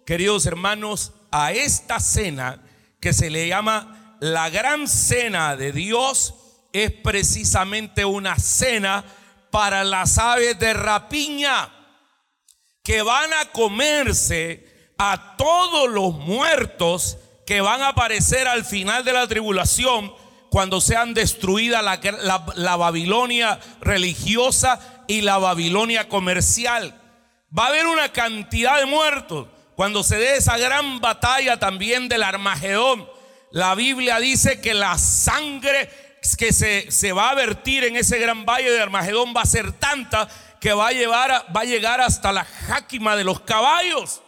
queridos 0.06 0.46
hermanos, 0.46 1.12
a 1.32 1.52
esta 1.52 1.98
cena 1.98 2.62
que 3.00 3.12
se 3.12 3.28
le 3.28 3.48
llama 3.48 4.16
la 4.20 4.48
gran 4.48 4.86
cena 4.86 5.56
de 5.56 5.72
Dios, 5.72 6.34
es 6.72 6.92
precisamente 6.92 8.04
una 8.04 8.38
cena 8.38 9.04
para 9.50 9.82
las 9.82 10.16
aves 10.18 10.58
de 10.60 10.72
rapiña 10.72 11.70
que 12.86 13.02
van 13.02 13.32
a 13.32 13.46
comerse 13.46 14.64
a 14.96 15.34
todos 15.36 15.90
los 15.90 16.14
muertos 16.14 17.18
que 17.44 17.60
van 17.60 17.82
a 17.82 17.88
aparecer 17.88 18.46
al 18.46 18.64
final 18.64 19.04
de 19.04 19.12
la 19.12 19.26
tribulación 19.26 20.14
cuando 20.50 20.80
sean 20.80 21.12
destruida 21.12 21.82
la, 21.82 22.00
la, 22.54 22.76
Babilonia 22.76 23.58
religiosa 23.80 25.04
y 25.08 25.22
la 25.22 25.36
Babilonia 25.38 26.08
comercial. 26.08 26.94
Va 27.56 27.64
a 27.64 27.68
haber 27.70 27.88
una 27.88 28.12
cantidad 28.12 28.78
de 28.78 28.86
muertos 28.86 29.48
cuando 29.74 30.04
se 30.04 30.16
dé 30.16 30.36
esa 30.36 30.56
gran 30.56 31.00
batalla 31.00 31.58
también 31.58 32.08
del 32.08 32.22
Armagedón, 32.22 33.08
la 33.50 33.74
Biblia 33.74 34.20
dice 34.20 34.60
que 34.60 34.74
la 34.74 34.96
sangre 34.96 35.90
que 36.38 36.52
se, 36.52 36.90
se, 36.90 37.12
va 37.12 37.30
a 37.30 37.34
vertir 37.34 37.82
en 37.84 37.96
ese 37.96 38.18
gran 38.18 38.46
valle 38.46 38.70
de 38.70 38.80
Armagedón 38.80 39.34
va 39.36 39.42
a 39.42 39.46
ser 39.46 39.72
tanta 39.72 40.28
que 40.60 40.72
va 40.72 40.88
a, 40.88 40.92
llevar 40.92 41.46
va 41.54 41.60
a 41.60 41.64
llegar 41.64 42.00
hasta 42.00 42.32
la 42.32 42.44
jáquima 42.44 43.16
de 43.16 43.24
los 43.24 43.40
caballos. 43.40 44.22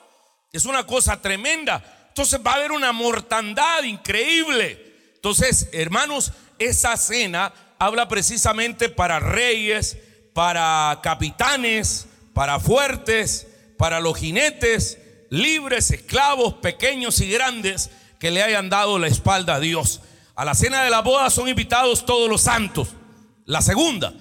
Es 0.53 0.65
una 0.65 0.87
cosa 0.87 1.21
tremenda. 1.21 1.83
Entonces 2.09 2.41
va 2.45 2.53
a 2.53 2.55
haber 2.57 2.73
una 2.73 2.93
mortandad 2.93 3.83
increíble. 3.85 5.13
Entonces, 5.15 5.69
hermanos, 5.73 6.33
esa 6.59 6.97
cena 6.97 7.53
habla 7.79 8.09
precisamente 8.09 8.89
para 8.89 9.21
reyes, 9.21 9.99
para 10.35 10.99
capitanes, 11.03 12.07
para 12.35 12.61
fuertes, 12.61 13.47
para 13.77 14.01
los 14.01 14.19
jinetes, 14.19 14.99
libres, 15.31 15.91
esclavos, 15.91 16.55
pequeños 16.55 17.21
y 17.21 17.31
grandes, 17.31 17.91
que 18.19 18.31
le 18.31 18.43
hayan 18.43 18.69
dado 18.69 18.99
la 18.99 19.07
espalda 19.07 19.57
a 19.57 19.61
Dios. 19.61 20.01
A 20.35 20.45
la 20.45 20.55
cena 20.55 20.83
de 20.85 20.91
la 20.91 21.03
boda 21.03 21.31
son 21.31 21.49
invitados 21.49 22.05
todos 22.05 22.29
los 22.29 22.43
santos. 22.43 22.89
La 23.45 23.63
segunda. 23.63 24.13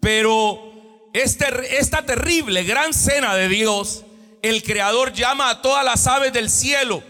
Pero 0.00 0.71
esta 1.12 2.06
terrible 2.06 2.64
gran 2.64 2.94
cena 2.94 3.34
de 3.34 3.48
Dios, 3.48 4.04
el 4.42 4.62
Creador 4.62 5.12
llama 5.12 5.50
a 5.50 5.62
todas 5.62 5.84
las 5.84 6.06
aves 6.06 6.32
del 6.32 6.50
cielo 6.50 7.02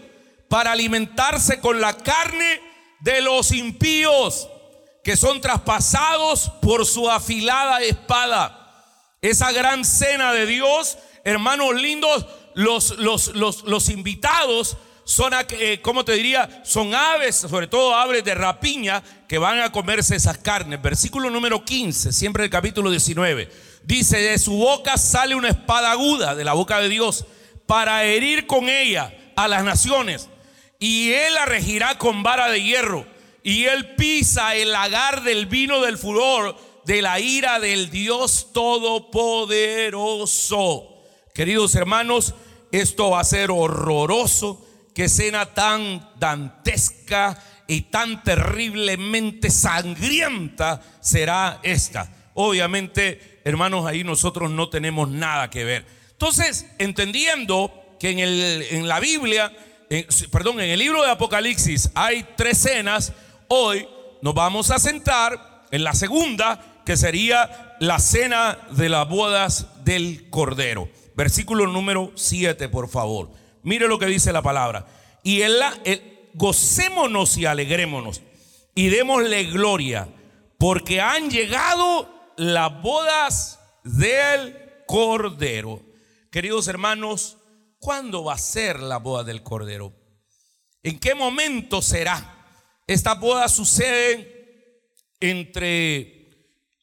para 0.49 0.71
alimentarse 0.71 1.59
con 1.59 1.81
la 1.81 1.97
carne 1.97 2.61
de 2.99 3.21
los 3.21 3.51
impíos 3.51 4.47
que 5.03 5.17
son 5.17 5.41
traspasados 5.41 6.51
por 6.61 6.85
su 6.85 7.09
afilada 7.09 7.81
espada. 7.81 8.59
Esa 9.21 9.51
gran 9.51 9.83
cena 9.83 10.31
de 10.31 10.45
Dios, 10.45 10.97
hermanos 11.23 11.75
lindos, 11.75 12.25
los, 12.55 12.97
los, 12.99 13.29
los, 13.35 13.63
los 13.63 13.89
invitados 13.89 14.77
son, 15.05 15.33
eh, 15.49 15.79
¿cómo 15.81 16.05
te 16.05 16.13
diría? 16.13 16.61
Son 16.63 16.93
aves, 16.95 17.35
sobre 17.35 17.67
todo 17.67 17.95
aves 17.95 18.23
de 18.23 18.35
rapiña, 18.35 19.03
que 19.27 19.37
van 19.37 19.59
a 19.59 19.71
comerse 19.71 20.15
esas 20.15 20.37
carnes. 20.37 20.81
Versículo 20.81 21.29
número 21.29 21.63
15, 21.65 22.13
siempre 22.13 22.45
el 22.45 22.49
capítulo 22.49 22.89
19. 22.89 23.72
Dice, 23.83 24.17
de 24.17 24.37
su 24.37 24.53
boca 24.53 24.97
sale 24.97 25.35
una 25.35 25.49
espada 25.49 25.91
aguda, 25.91 26.35
de 26.35 26.43
la 26.43 26.53
boca 26.53 26.79
de 26.79 26.89
Dios, 26.89 27.25
para 27.65 28.03
herir 28.05 28.47
con 28.47 28.69
ella 28.69 29.13
a 29.35 29.47
las 29.47 29.63
naciones. 29.63 30.29
Y 30.79 31.11
él 31.11 31.33
la 31.33 31.45
regirá 31.45 31.97
con 31.97 32.23
vara 32.23 32.49
de 32.49 32.61
hierro 32.61 33.05
y 33.43 33.65
él 33.65 33.95
pisa 33.95 34.55
el 34.55 34.71
lagar 34.71 35.23
del 35.23 35.47
vino 35.47 35.81
del 35.81 35.97
furor 35.97 36.55
de 36.85 37.01
la 37.01 37.19
ira 37.19 37.59
del 37.59 37.89
Dios 37.89 38.53
Todopoderoso. 38.53 40.87
Queridos 41.33 41.75
hermanos, 41.75 42.33
esto 42.71 43.09
va 43.11 43.19
a 43.19 43.25
ser 43.25 43.51
horroroso. 43.51 44.65
Qué 44.93 45.03
escena 45.05 45.53
tan 45.53 46.11
dantesca 46.19 47.41
y 47.67 47.81
tan 47.83 48.21
terriblemente 48.23 49.49
sangrienta 49.49 50.81
será 51.01 51.59
esta. 51.63 52.09
Obviamente, 52.35 53.32
hermanos, 53.43 53.85
ahí 53.85 54.03
nosotros 54.03 54.51
no 54.51 54.69
tenemos 54.69 55.09
nada 55.09 55.49
que 55.49 55.63
ver. 55.63 55.85
Entonces, 56.11 56.67
entendiendo 56.77 57.71
que 57.99 58.11
en, 58.11 58.19
el, 58.19 58.65
en 58.71 58.87
la 58.87 58.99
Biblia, 58.99 59.51
perdón, 60.31 60.59
en 60.59 60.69
el 60.69 60.79
libro 60.79 61.01
de 61.03 61.11
Apocalipsis 61.11 61.89
hay 61.95 62.25
tres 62.35 62.65
escenas, 62.65 63.13
Hoy 63.55 63.87
nos 64.23 64.33
vamos 64.33 64.71
a 64.71 64.79
sentar 64.79 65.63
en 65.69 65.83
la 65.83 65.93
segunda, 65.93 66.81
que 66.85 66.97
sería 66.97 67.75
la 67.79 67.99
cena 67.99 68.57
de 68.71 68.89
las 68.89 69.07
bodas 69.07 69.67
del 69.83 70.27
Cordero. 70.31 70.89
Versículo 71.15 71.67
número 71.67 72.11
7, 72.15 72.67
por 72.69 72.89
favor. 72.89 73.29
Mire 73.61 73.87
lo 73.87 73.99
que 73.99 74.07
dice 74.07 74.33
la 74.33 74.41
palabra. 74.41 74.87
Y 75.21 75.43
en 75.43 75.59
la, 75.59 75.71
gocémonos 76.33 77.37
y 77.37 77.45
alegrémonos 77.45 78.23
y 78.73 78.87
démosle 78.87 79.43
gloria, 79.43 80.07
porque 80.57 80.99
han 80.99 81.29
llegado 81.29 82.09
las 82.37 82.81
bodas 82.81 83.59
del 83.83 84.57
Cordero. 84.87 85.81
Queridos 86.31 86.67
hermanos, 86.67 87.37
¿cuándo 87.79 88.23
va 88.23 88.33
a 88.33 88.37
ser 88.37 88.79
la 88.79 88.97
boda 88.97 89.23
del 89.23 89.43
Cordero? 89.43 89.93
¿En 90.81 90.99
qué 90.99 91.15
momento 91.15 91.81
será? 91.81 92.45
Esta 92.87 93.15
boda 93.15 93.47
sucede 93.47 94.81
entre 95.19 96.29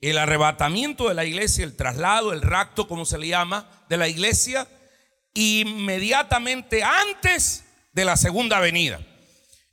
el 0.00 0.16
arrebatamiento 0.16 1.08
de 1.08 1.14
la 1.14 1.24
iglesia, 1.24 1.64
el 1.64 1.76
traslado, 1.76 2.32
el 2.32 2.40
rapto, 2.40 2.88
como 2.88 3.04
se 3.04 3.18
le 3.18 3.28
llama, 3.28 3.68
de 3.88 3.98
la 3.98 4.08
iglesia, 4.08 4.66
inmediatamente 5.34 6.82
antes 6.82 7.64
de 7.92 8.04
la 8.04 8.16
segunda 8.16 8.60
venida. 8.60 9.00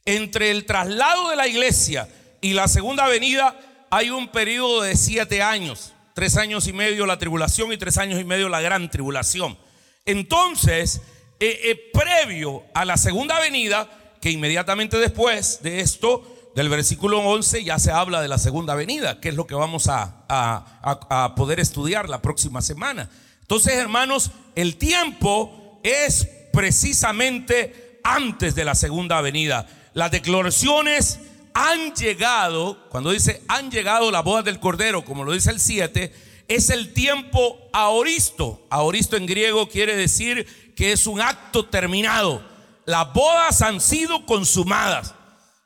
Entre 0.05 0.51
el 0.51 0.65
traslado 0.65 1.29
de 1.29 1.35
la 1.35 1.47
iglesia 1.47 2.09
y 2.41 2.53
la 2.53 2.67
segunda 2.67 3.07
venida 3.07 3.57
hay 3.89 4.09
un 4.09 4.27
periodo 4.29 4.81
de 4.81 4.95
siete 4.95 5.41
años, 5.41 5.93
tres 6.13 6.37
años 6.37 6.67
y 6.67 6.73
medio 6.73 7.05
la 7.05 7.19
tribulación 7.19 7.71
y 7.71 7.77
tres 7.77 7.97
años 7.97 8.19
y 8.19 8.23
medio 8.23 8.49
la 8.49 8.61
gran 8.61 8.89
tribulación. 8.89 9.57
Entonces, 10.05 11.01
eh, 11.39 11.59
eh, 11.63 11.91
previo 11.93 12.63
a 12.73 12.85
la 12.85 12.97
segunda 12.97 13.39
venida, 13.39 13.89
que 14.21 14.31
inmediatamente 14.31 14.97
después 14.97 15.61
de 15.61 15.79
esto, 15.79 16.51
del 16.55 16.69
versículo 16.69 17.19
11, 17.19 17.63
ya 17.63 17.77
se 17.77 17.91
habla 17.91 18.21
de 18.21 18.27
la 18.27 18.39
segunda 18.39 18.73
venida, 18.73 19.19
que 19.19 19.29
es 19.29 19.35
lo 19.35 19.45
que 19.45 19.53
vamos 19.53 19.87
a, 19.87 20.25
a 20.27 21.35
poder 21.35 21.59
estudiar 21.59 22.09
la 22.09 22.21
próxima 22.21 22.61
semana. 22.61 23.09
Entonces, 23.41 23.75
hermanos, 23.75 24.31
el 24.55 24.77
tiempo 24.77 25.79
es 25.83 26.27
precisamente 26.51 27.99
antes 28.03 28.55
de 28.55 28.65
la 28.65 28.73
segunda 28.73 29.21
venida. 29.21 29.67
Las 29.93 30.11
declaraciones 30.11 31.19
han 31.65 31.93
llegado, 31.93 32.87
cuando 32.89 33.11
dice 33.11 33.41
han 33.47 33.71
llegado 33.71 34.11
la 34.11 34.21
boda 34.21 34.43
del 34.43 34.59
Cordero, 34.59 35.03
como 35.03 35.23
lo 35.23 35.31
dice 35.31 35.51
el 35.51 35.59
7, 35.59 36.13
es 36.47 36.69
el 36.69 36.93
tiempo 36.93 37.57
aoristo. 37.73 38.65
Aoristo 38.69 39.17
en 39.17 39.25
griego 39.25 39.67
quiere 39.67 39.95
decir 39.95 40.73
que 40.75 40.91
es 40.91 41.07
un 41.07 41.21
acto 41.21 41.65
terminado 41.65 42.57
las 42.87 43.11
bodas 43.11 43.61
han 43.61 43.81
sido 43.81 44.25
consumadas. 44.25 45.13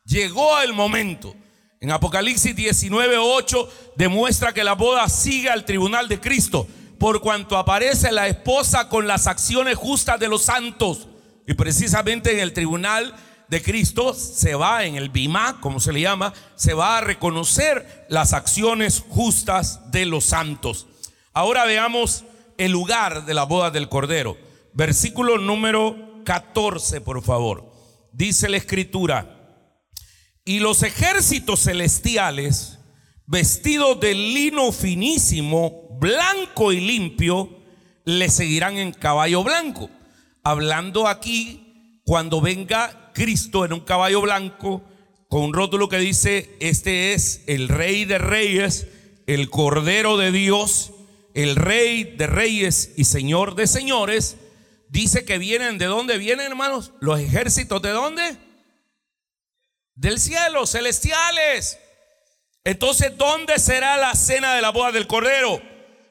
Llegó 0.05 0.59
el 0.59 0.73
momento. 0.73 1.35
En 1.79 1.91
Apocalipsis 1.91 2.55
19:8 2.55 3.69
demuestra 3.95 4.53
que 4.53 4.63
la 4.63 4.73
boda 4.73 5.07
sigue 5.07 5.49
al 5.49 5.63
tribunal 5.63 6.07
de 6.07 6.19
Cristo, 6.19 6.67
por 6.99 7.21
cuanto 7.21 7.57
aparece 7.57 8.11
la 8.11 8.27
esposa 8.27 8.89
con 8.89 9.07
las 9.07 9.27
acciones 9.27 9.77
justas 9.77 10.19
de 10.19 10.29
los 10.29 10.41
santos. 10.41 11.07
Y 11.47 11.53
precisamente 11.53 12.33
en 12.33 12.39
el 12.39 12.53
tribunal 12.53 13.13
de 13.51 13.61
Cristo 13.61 14.13
se 14.13 14.55
va, 14.55 14.85
en 14.85 14.95
el 14.95 15.09
bimá, 15.09 15.59
como 15.59 15.81
se 15.81 15.91
le 15.91 15.99
llama, 15.99 16.33
se 16.55 16.73
va 16.73 16.97
a 16.97 17.01
reconocer 17.01 18.05
las 18.07 18.31
acciones 18.31 19.03
justas 19.09 19.91
de 19.91 20.05
los 20.05 20.23
santos. 20.23 20.87
Ahora 21.33 21.65
veamos 21.65 22.23
el 22.57 22.71
lugar 22.71 23.25
de 23.25 23.33
la 23.33 23.43
boda 23.43 23.69
del 23.69 23.89
Cordero. 23.89 24.37
Versículo 24.73 25.37
número 25.37 26.23
14, 26.23 27.01
por 27.01 27.21
favor. 27.23 27.69
Dice 28.13 28.47
la 28.47 28.55
escritura, 28.55 29.67
y 30.45 30.59
los 30.59 30.81
ejércitos 30.81 31.63
celestiales, 31.63 32.79
vestidos 33.25 33.99
de 33.99 34.13
lino 34.13 34.71
finísimo, 34.71 35.89
blanco 35.99 36.71
y 36.71 36.79
limpio, 36.79 37.49
le 38.05 38.29
seguirán 38.29 38.77
en 38.77 38.93
caballo 38.93 39.43
blanco. 39.43 39.89
Hablando 40.41 41.09
aquí, 41.09 41.99
cuando 42.05 42.39
venga 42.39 43.00
Cristo 43.13 43.65
en 43.65 43.73
un 43.73 43.81
caballo 43.81 44.21
blanco, 44.21 44.83
con 45.29 45.43
un 45.43 45.53
rótulo 45.53 45.87
que 45.89 45.97
dice, 45.97 46.55
este 46.59 47.13
es 47.13 47.43
el 47.47 47.69
rey 47.69 48.05
de 48.05 48.17
reyes, 48.17 48.87
el 49.27 49.49
cordero 49.49 50.17
de 50.17 50.31
Dios, 50.31 50.91
el 51.33 51.55
rey 51.55 52.03
de 52.03 52.27
reyes 52.27 52.91
y 52.97 53.05
señor 53.05 53.55
de 53.55 53.67
señores, 53.67 54.37
dice 54.89 55.23
que 55.23 55.37
vienen, 55.37 55.77
¿de 55.77 55.85
dónde 55.85 56.17
vienen, 56.17 56.47
hermanos? 56.47 56.91
Los 56.99 57.19
ejércitos, 57.19 57.81
¿de 57.81 57.91
dónde? 57.91 58.37
Del 59.95 60.19
cielo, 60.19 60.67
celestiales. 60.67 61.79
Entonces, 62.63 63.17
¿dónde 63.17 63.57
será 63.57 63.97
la 63.97 64.13
cena 64.15 64.53
de 64.53 64.61
la 64.61 64.71
boda 64.71 64.91
del 64.91 65.07
Cordero? 65.07 65.61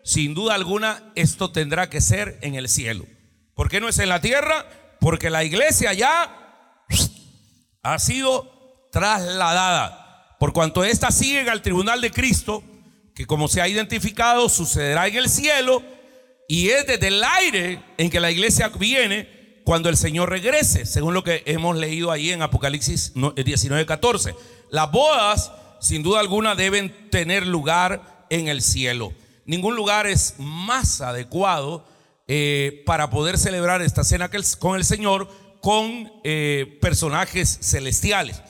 Sin 0.02 0.34
duda 0.34 0.54
alguna, 0.54 1.12
esto 1.14 1.52
tendrá 1.52 1.90
que 1.90 2.00
ser 2.00 2.38
en 2.40 2.54
el 2.54 2.68
cielo. 2.68 3.04
¿Por 3.54 3.68
qué 3.68 3.80
no 3.80 3.88
es 3.88 3.98
en 3.98 4.08
la 4.08 4.22
tierra? 4.22 4.66
Porque 4.98 5.28
la 5.28 5.44
iglesia 5.44 5.92
ya 5.92 6.39
ha 7.82 7.98
sido 7.98 8.88
trasladada. 8.92 10.36
Por 10.38 10.52
cuanto 10.52 10.84
ésta 10.84 11.10
sigue 11.10 11.48
al 11.48 11.62
tribunal 11.62 12.00
de 12.00 12.10
Cristo, 12.10 12.62
que 13.14 13.26
como 13.26 13.48
se 13.48 13.60
ha 13.60 13.68
identificado, 13.68 14.48
sucederá 14.48 15.06
en 15.06 15.16
el 15.16 15.28
cielo 15.28 15.82
y 16.48 16.70
es 16.70 16.86
desde 16.86 17.08
el 17.08 17.22
aire 17.22 17.82
en 17.98 18.10
que 18.10 18.20
la 18.20 18.30
iglesia 18.30 18.68
viene 18.68 19.62
cuando 19.64 19.88
el 19.88 19.96
Señor 19.96 20.30
regrese, 20.30 20.86
según 20.86 21.14
lo 21.14 21.22
que 21.22 21.42
hemos 21.46 21.76
leído 21.76 22.10
ahí 22.10 22.30
en 22.30 22.42
Apocalipsis 22.42 23.14
19:14. 23.14 24.34
Las 24.70 24.90
bodas, 24.90 25.52
sin 25.80 26.02
duda 26.02 26.20
alguna, 26.20 26.54
deben 26.54 27.10
tener 27.10 27.46
lugar 27.46 28.26
en 28.30 28.48
el 28.48 28.62
cielo. 28.62 29.12
Ningún 29.44 29.76
lugar 29.76 30.06
es 30.06 30.34
más 30.38 31.00
adecuado 31.00 31.84
eh, 32.26 32.82
para 32.86 33.10
poder 33.10 33.36
celebrar 33.38 33.82
esta 33.82 34.04
cena 34.04 34.30
con 34.58 34.76
el 34.76 34.84
Señor 34.84 35.28
con 35.60 36.12
eh, 36.24 36.78
personajes 36.80 37.58
celestiales. 37.62 38.42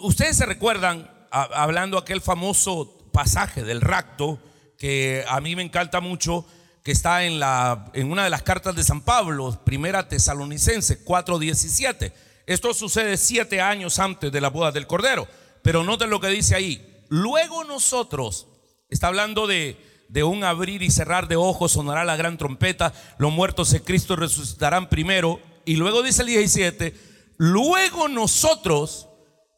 Ustedes 0.00 0.36
se 0.36 0.46
recuerdan, 0.46 1.10
hablando 1.30 1.98
aquel 1.98 2.20
famoso 2.20 3.10
pasaje 3.12 3.62
del 3.62 3.80
rapto, 3.80 4.38
que 4.78 5.24
a 5.28 5.40
mí 5.40 5.54
me 5.54 5.62
encanta 5.62 6.00
mucho, 6.00 6.46
que 6.82 6.92
está 6.92 7.24
en, 7.24 7.38
la, 7.38 7.90
en 7.94 8.10
una 8.10 8.24
de 8.24 8.30
las 8.30 8.42
cartas 8.42 8.74
de 8.74 8.82
San 8.82 9.02
Pablo, 9.02 9.60
primera 9.64 10.08
tesalonicense 10.08 11.04
4:17. 11.04 12.12
Esto 12.46 12.74
sucede 12.74 13.16
siete 13.16 13.60
años 13.60 13.98
antes 13.98 14.32
de 14.32 14.40
la 14.40 14.48
boda 14.48 14.72
del 14.72 14.86
Cordero. 14.86 15.28
Pero 15.62 15.84
noten 15.84 16.10
lo 16.10 16.20
que 16.20 16.28
dice 16.28 16.56
ahí. 16.56 17.04
Luego 17.08 17.62
nosotros, 17.64 18.48
está 18.90 19.06
hablando 19.06 19.46
de, 19.46 19.76
de 20.08 20.24
un 20.24 20.42
abrir 20.42 20.82
y 20.82 20.90
cerrar 20.90 21.28
de 21.28 21.36
ojos, 21.36 21.72
sonará 21.72 22.04
la 22.04 22.16
gran 22.16 22.36
trompeta, 22.36 22.92
los 23.18 23.30
muertos 23.30 23.72
en 23.74 23.82
Cristo 23.82 24.16
resucitarán 24.16 24.88
primero. 24.88 25.40
Y 25.64 25.76
luego 25.76 26.02
dice 26.02 26.22
el 26.22 26.28
17, 26.28 26.94
luego 27.38 28.08
nosotros, 28.08 29.08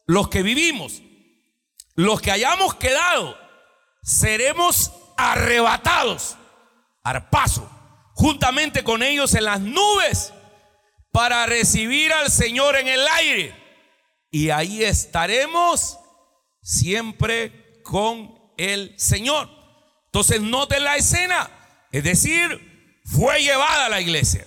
los 0.05 0.29
que 0.29 0.43
vivimos, 0.43 1.01
los 1.95 2.21
que 2.21 2.31
hayamos 2.31 2.75
quedado, 2.75 3.37
seremos 4.03 4.91
arrebatados, 5.17 6.37
paso, 7.31 7.69
juntamente 8.13 8.83
con 8.83 9.03
ellos 9.03 9.33
en 9.33 9.45
las 9.45 9.61
nubes, 9.61 10.33
para 11.11 11.45
recibir 11.45 12.11
al 12.11 12.29
Señor 12.29 12.75
en 12.75 12.87
el 12.87 13.07
aire. 13.07 13.55
Y 14.31 14.49
ahí 14.49 14.83
estaremos 14.83 15.97
siempre 16.61 17.81
con 17.83 18.35
el 18.57 18.93
Señor. 18.99 19.49
Entonces 20.07 20.41
noten 20.41 20.83
la 20.83 20.97
escena. 20.97 21.49
Es 21.91 22.03
decir, 22.03 23.01
fue 23.05 23.41
llevada 23.41 23.85
a 23.85 23.89
la 23.89 24.01
iglesia, 24.01 24.45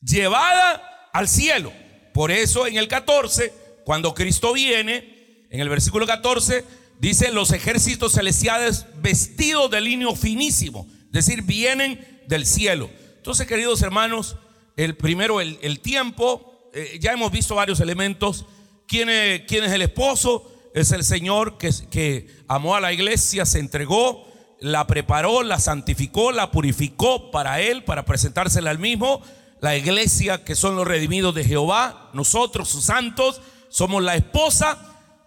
llevada 0.00 1.10
al 1.12 1.28
cielo. 1.28 1.72
Por 2.12 2.30
eso 2.30 2.66
en 2.66 2.76
el 2.76 2.88
14, 2.88 3.52
cuando 3.84 4.14
Cristo 4.14 4.52
viene, 4.52 5.46
en 5.50 5.60
el 5.60 5.68
versículo 5.68 6.06
14, 6.06 6.64
dice 6.98 7.30
los 7.30 7.52
ejércitos 7.52 8.12
celestiales 8.12 8.86
vestidos 9.00 9.70
de 9.70 9.80
líneo 9.80 10.14
finísimo. 10.14 10.86
Es 11.06 11.26
decir, 11.26 11.42
vienen 11.42 12.22
del 12.26 12.46
cielo. 12.46 12.90
Entonces, 13.16 13.46
queridos 13.46 13.82
hermanos, 13.82 14.36
el 14.76 14.96
primero, 14.96 15.40
el, 15.40 15.80
tiempo, 15.80 16.70
eh, 16.72 16.98
ya 17.00 17.12
hemos 17.12 17.32
visto 17.32 17.54
varios 17.54 17.80
elementos. 17.80 18.46
¿Quién 18.86 19.08
es, 19.08 19.42
¿Quién 19.46 19.64
es 19.64 19.72
el 19.72 19.82
esposo? 19.82 20.52
Es 20.74 20.92
el 20.92 21.04
Señor 21.04 21.58
que, 21.58 21.70
que 21.90 22.28
amó 22.48 22.76
a 22.76 22.80
la 22.80 22.92
iglesia, 22.92 23.44
se 23.44 23.58
entregó 23.58 24.30
la 24.60 24.86
preparó, 24.86 25.42
la 25.42 25.58
santificó, 25.58 26.32
la 26.32 26.50
purificó 26.50 27.30
para 27.30 27.60
Él, 27.60 27.82
para 27.84 28.04
presentársela 28.04 28.70
al 28.70 28.78
mismo. 28.78 29.22
La 29.60 29.76
iglesia, 29.76 30.42
que 30.42 30.54
son 30.54 30.76
los 30.76 30.86
redimidos 30.86 31.34
de 31.34 31.44
Jehová, 31.44 32.10
nosotros, 32.14 32.68
sus 32.68 32.84
santos, 32.84 33.42
somos 33.68 34.02
la 34.02 34.16
esposa. 34.16 34.78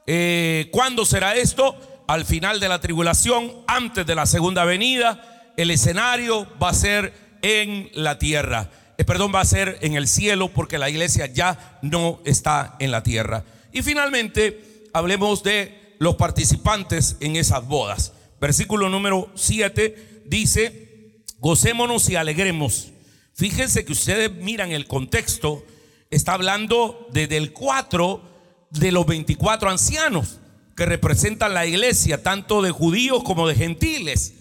Eh, 0.08 0.70
¿Cuándo 0.72 1.06
será 1.06 1.36
esto? 1.36 1.76
Al 2.08 2.26
final 2.26 2.60
de 2.60 2.68
la 2.68 2.82
tribulación, 2.82 3.52
antes 3.68 4.06
de 4.06 4.16
la 4.16 4.26
segunda 4.26 4.66
venida. 4.66 5.54
El 5.56 5.70
escenario 5.70 6.48
va 6.62 6.70
a 6.70 6.74
ser 6.74 7.14
en 7.44 7.90
la 7.94 8.18
tierra. 8.18 8.72
Eh, 8.98 9.04
perdón, 9.04 9.32
va 9.34 9.42
a 9.42 9.46
ser 9.46 9.78
en 9.82 9.94
el 9.94 10.08
cielo 10.08 10.50
porque 10.50 10.80
la 10.80 10.90
iglesia 10.90 11.28
ya 11.28 11.80
no 11.84 12.20
está 12.26 12.76
en 12.80 12.90
la 12.90 13.04
tierra. 13.04 13.44
Y 13.72 13.84
finalmente, 13.84 14.90
hablemos 14.94 15.44
de 15.44 15.96
los 16.00 16.16
participantes 16.16 17.18
en 17.20 17.36
esas 17.36 17.68
bodas. 17.68 18.14
Versículo 18.42 18.90
número 18.90 19.30
7 19.36 20.24
dice, 20.26 21.24
gocémonos 21.40 22.10
y 22.10 22.16
alegremos. 22.16 22.93
Fíjense 23.36 23.84
que 23.84 23.94
ustedes 23.94 24.32
miran 24.32 24.72
el 24.72 24.88
contexto, 24.88 25.66
está 26.12 26.34
hablando 26.34 27.08
desde 27.12 27.38
el 27.38 27.52
4 27.52 28.22
de 28.70 28.92
los 28.92 29.06
24 29.06 29.70
ancianos 29.70 30.40
que 30.76 30.86
representan 30.86 31.54
la 31.54 31.66
iglesia, 31.66 32.22
tanto 32.22 32.62
de 32.62 32.72
judíos 32.72 33.24
como 33.24 33.48
de 33.48 33.56
gentiles. 33.56 34.34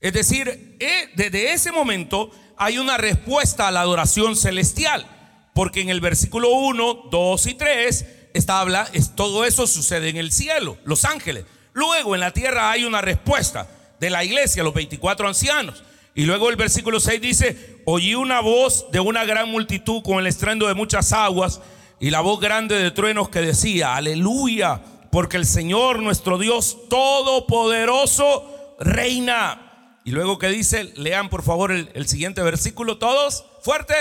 Es 0.00 0.12
decir, 0.12 0.76
eh, 0.80 1.10
desde 1.14 1.52
ese 1.52 1.72
momento 1.72 2.30
hay 2.56 2.78
una 2.78 2.96
respuesta 2.96 3.68
a 3.68 3.70
la 3.70 3.80
adoración 3.82 4.36
celestial, 4.36 5.06
porque 5.54 5.80
en 5.80 5.90
el 5.90 6.00
versículo 6.00 6.50
1, 6.50 7.08
2 7.10 7.46
y 7.46 7.54
3 7.54 8.06
está 8.34 8.60
habla, 8.60 8.88
es, 8.92 9.14
todo 9.14 9.44
eso 9.44 9.66
sucede 9.66 10.08
en 10.08 10.16
el 10.16 10.32
cielo, 10.32 10.78
los 10.84 11.04
ángeles. 11.04 11.44
Luego 11.72 12.14
en 12.14 12.20
la 12.20 12.32
tierra 12.32 12.70
hay 12.70 12.84
una 12.84 13.00
respuesta 13.00 13.68
de 13.98 14.10
la 14.10 14.24
iglesia, 14.24 14.62
los 14.62 14.74
24 14.74 15.28
ancianos. 15.28 15.82
Y 16.14 16.24
luego 16.24 16.50
el 16.50 16.56
versículo 16.56 16.98
6 16.98 17.20
dice, 17.20 17.79
oí 17.90 18.14
una 18.14 18.40
voz 18.40 18.86
de 18.92 19.00
una 19.00 19.24
gran 19.24 19.50
multitud 19.50 20.02
con 20.02 20.20
el 20.20 20.28
estruendo 20.28 20.68
de 20.68 20.74
muchas 20.74 21.12
aguas 21.12 21.60
y 21.98 22.10
la 22.10 22.20
voz 22.20 22.40
grande 22.40 22.76
de 22.76 22.92
truenos 22.92 23.28
que 23.28 23.40
decía, 23.40 23.96
aleluya, 23.96 24.80
porque 25.10 25.36
el 25.36 25.44
Señor 25.44 26.00
nuestro 26.00 26.38
Dios 26.38 26.88
todopoderoso 26.88 28.76
reina. 28.78 29.98
Y 30.04 30.12
luego 30.12 30.38
que 30.38 30.48
dice, 30.48 30.84
lean 30.96 31.28
por 31.28 31.42
favor 31.42 31.72
el, 31.72 32.06
siguiente 32.06 32.42
versículo 32.42 32.98
todos, 32.98 33.44
fuerte. 33.62 33.94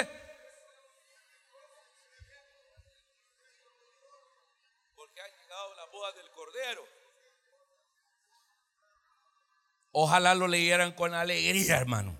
Ojalá 9.92 10.36
lo 10.36 10.48
leyeran 10.48 10.92
con 10.92 11.16
alegría, 11.16 11.78
hermano. 11.78 12.19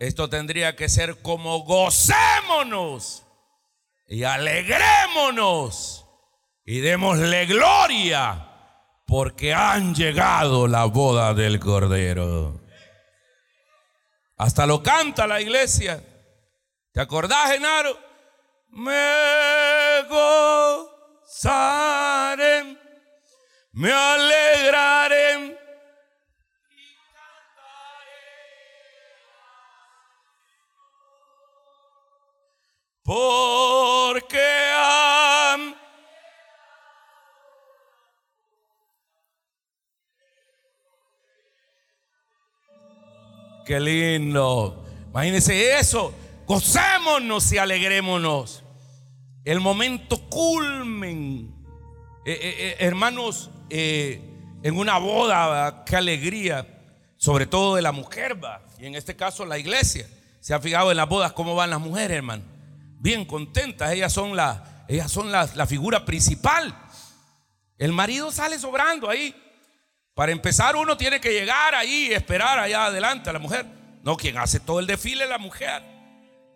Esto 0.00 0.28
tendría 0.30 0.74
que 0.76 0.88
ser 0.88 1.20
como 1.20 1.60
gocémonos 1.60 3.22
y 4.08 4.24
alegrémonos 4.24 6.06
y 6.64 6.80
démosle 6.80 7.44
gloria 7.44 8.46
porque 9.06 9.52
han 9.52 9.94
llegado 9.94 10.66
la 10.66 10.86
boda 10.86 11.34
del 11.34 11.60
Cordero. 11.60 12.62
Hasta 14.38 14.64
lo 14.64 14.82
canta 14.82 15.26
la 15.26 15.38
iglesia. 15.42 16.02
¿Te 16.94 17.00
acordás, 17.02 17.52
Genaro? 17.52 17.98
Me 18.70 20.02
gozaré, 21.28 22.74
me 23.72 23.92
alegraré 23.92 25.29
porque 33.10 34.38
han 34.38 35.74
Qué 43.66 43.80
lindo. 43.80 44.84
Imagínense 45.10 45.76
eso. 45.76 46.14
Gocémonos 46.46 47.50
y 47.52 47.58
alegrémonos. 47.58 48.62
El 49.44 49.58
momento 49.58 50.28
culmen. 50.28 51.52
Eh, 52.24 52.32
eh, 52.32 52.38
eh, 52.40 52.76
hermanos, 52.78 53.50
en 53.70 54.76
una 54.76 54.98
boda, 54.98 55.84
qué 55.84 55.96
alegría. 55.96 56.64
Sobre 57.16 57.46
todo 57.46 57.74
de 57.74 57.82
la 57.82 57.90
mujer. 57.90 58.38
Y 58.78 58.86
en 58.86 58.94
este 58.94 59.16
caso 59.16 59.44
la 59.44 59.58
iglesia. 59.58 60.06
¿Se 60.38 60.54
ha 60.54 60.60
fijado 60.60 60.92
en 60.92 60.96
las 60.96 61.08
bodas 61.08 61.32
cómo 61.32 61.56
van 61.56 61.70
las 61.70 61.80
mujeres, 61.80 62.16
hermano? 62.16 62.49
Bien 63.00 63.24
contentas, 63.24 63.92
ellas 63.92 64.12
son 64.12 64.36
la, 64.36 64.84
ellas 64.86 65.10
son 65.10 65.32
la, 65.32 65.66
figura 65.66 66.04
principal. 66.04 66.76
El 67.78 67.94
marido 67.94 68.30
sale 68.30 68.58
sobrando 68.58 69.08
ahí. 69.08 69.34
Para 70.12 70.32
empezar, 70.32 70.76
uno 70.76 70.98
tiene 70.98 71.18
que 71.18 71.32
llegar 71.32 71.74
ahí 71.74 72.08
y 72.08 72.12
esperar 72.12 72.58
allá 72.58 72.84
adelante 72.84 73.30
a 73.30 73.32
la 73.32 73.38
mujer. 73.38 73.64
No, 74.02 74.18
quien 74.18 74.36
hace 74.36 74.60
todo 74.60 74.80
el 74.80 74.86
desfile 74.86 75.24
es 75.24 75.30
la 75.30 75.38
mujer. 75.38 75.82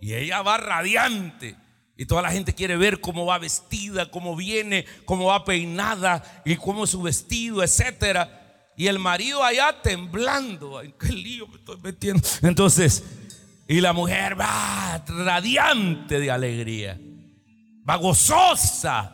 Y 0.03 0.13
ella 0.13 0.43
va 0.43 0.59
radiante. 0.59 1.57
Y 1.97 2.05
toda 2.05 2.21
la 2.21 2.31
gente 2.31 2.55
quiere 2.55 2.77
ver 2.77 3.01
cómo 3.01 3.25
va 3.25 3.39
vestida, 3.39 4.11
cómo 4.11 4.37
viene, 4.37 4.85
cómo 5.07 5.27
va 5.27 5.47
peinada 5.47 6.43
y 6.45 6.57
cómo 6.57 6.85
es 6.85 6.91
su 6.91 7.01
vestido, 7.01 7.63
etcétera. 7.63 8.69
Y 8.77 8.89
el 8.89 8.99
marido 8.99 9.43
allá 9.43 9.81
temblando. 9.81 10.77
Ay, 10.77 10.95
qué 11.01 11.09
lío 11.11 11.49
me 11.49 11.57
estoy 11.57 11.79
metiendo. 11.81 12.29
Entonces, 12.43 13.03
y 13.67 13.81
la 13.81 13.93
mujer 13.93 14.39
va 14.39 15.03
radiante 15.07 16.21
de 16.21 16.31
alegría, 16.31 17.01
va 17.89 17.97
gozosa. 17.97 19.11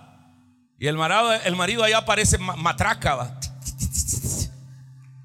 Y 0.78 0.86
el 0.86 0.96
marido, 0.96 1.32
el 1.32 1.56
marido 1.56 1.84
allá 1.84 2.04
parece 2.04 2.38
matraca, 2.38 3.14
va. 3.14 3.40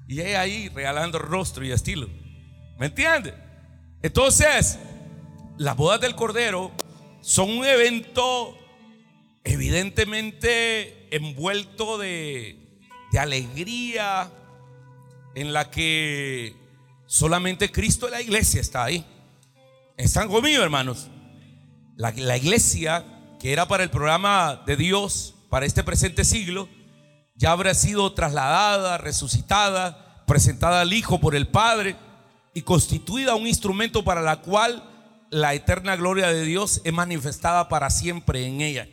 Y 0.08 0.20
ella 0.20 0.42
ahí 0.42 0.68
regalando 0.68 1.18
rostro 1.18 1.64
y 1.64 1.72
estilo. 1.72 2.08
¿Me 2.78 2.86
entiende? 2.86 3.34
Entonces, 4.02 4.78
las 5.58 5.76
bodas 5.76 6.00
del 6.00 6.14
Cordero 6.14 6.70
son 7.20 7.50
un 7.50 7.64
evento 7.64 8.56
evidentemente 9.42 11.08
envuelto 11.14 11.98
de, 11.98 12.78
de 13.10 13.18
alegría 13.18 14.30
en 15.34 15.52
la 15.52 15.70
que 15.70 16.54
solamente 17.06 17.72
Cristo 17.72 18.08
y 18.08 18.10
la 18.10 18.20
iglesia 18.20 18.60
está 18.60 18.84
ahí. 18.84 19.04
¿Están 19.96 20.28
conmigo, 20.28 20.62
hermanos? 20.62 21.08
La, 21.96 22.36
iglesia, 22.36 23.02
que 23.40 23.54
era 23.54 23.66
para 23.66 23.82
el 23.82 23.88
programa 23.88 24.62
de 24.66 24.76
Dios, 24.76 25.34
para 25.48 25.64
este 25.64 25.82
presente 25.82 26.26
siglo, 26.26 26.68
ya 27.34 27.52
habrá 27.52 27.72
sido 27.72 28.12
trasladada, 28.12 28.98
resucitada, 28.98 30.22
presentada 30.26 30.82
al 30.82 30.92
Hijo 30.92 31.18
por 31.18 31.34
el 31.34 31.48
Padre 31.48 31.96
y 32.52 32.60
constituida 32.60 33.36
un 33.36 33.46
instrumento 33.46 34.04
para 34.04 34.20
la 34.20 34.42
cual 34.42 34.84
la 35.30 35.54
eterna 35.54 35.96
gloria 35.96 36.28
de 36.28 36.44
Dios 36.44 36.82
es 36.84 36.92
manifestada 36.92 37.70
para 37.70 37.88
siempre 37.88 38.46
en 38.46 38.60
ella. 38.60 38.86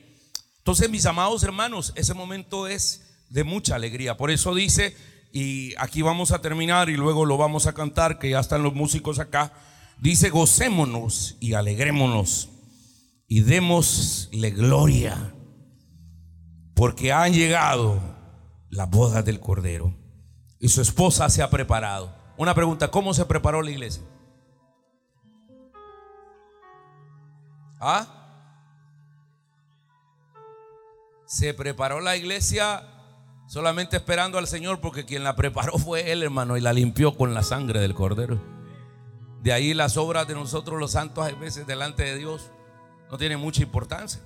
Entonces, 0.60 0.90
mis 0.90 1.06
amados 1.06 1.44
hermanos, 1.44 1.92
ese 1.96 2.14
momento 2.14 2.66
es 2.66 3.26
de 3.30 3.44
mucha 3.44 3.76
alegría. 3.76 4.16
Por 4.16 4.32
eso 4.32 4.56
dice, 4.56 4.96
y 5.34 5.74
aquí 5.80 6.02
vamos 6.02 6.32
a 6.32 6.40
terminar 6.40 6.90
y 6.90 6.96
luego 6.96 7.26
lo 7.26 7.36
vamos 7.36 7.68
a 7.68 7.74
cantar, 7.74 8.20
que 8.20 8.30
ya 8.30 8.40
están 8.40 8.64
los 8.64 8.74
músicos 8.74 9.20
acá. 9.20 9.52
Dice, 10.00 10.30
gocémonos 10.30 11.38
y 11.40 11.54
alegrémonos 11.54 12.50
y 13.28 13.42
démosle 13.42 14.52
gloria, 14.52 15.34
porque 16.76 17.12
han 17.12 17.34
llegado 17.34 18.00
las 18.70 18.90
bodas 18.90 19.24
del 19.26 19.40
Cordero 19.40 19.94
y 20.60 20.70
su 20.70 20.82
esposa 20.82 21.30
se 21.30 21.42
ha 21.42 21.50
preparado. 21.50 22.16
Una 22.38 22.54
pregunta, 22.54 22.90
¿cómo 22.90 23.14
se 23.14 23.26
preparó 23.26 23.62
la 23.62 23.72
iglesia? 23.72 24.04
¿Ah? 27.80 28.08
Se 31.26 31.54
preparó 31.54 32.00
la 32.00 32.16
iglesia 32.16 32.84
solamente 33.48 33.98
esperando 33.98 34.38
al 34.38 34.48
Señor 34.48 34.80
porque 34.80 35.06
quien 35.06 35.24
la 35.24 35.36
preparó 35.36 35.78
fue 35.78 36.12
Él, 36.12 36.24
hermano, 36.24 36.56
y 36.56 36.62
la 36.62 36.74
limpió 36.74 37.18
con 37.18 37.34
la 37.34 37.44
sangre 37.44 37.80
del 37.80 37.94
Cordero. 37.94 38.53
De 39.44 39.52
ahí 39.52 39.74
las 39.74 39.98
obras 39.98 40.26
de 40.26 40.36
nosotros 40.36 40.80
los 40.80 40.92
santos 40.92 41.28
a 41.28 41.32
veces 41.36 41.68
delante 41.68 42.04
de 42.04 42.18
Dios 42.18 42.50
no 43.12 43.18
tienen 43.18 43.42
mucha 43.42 43.62
importancia. 43.62 44.22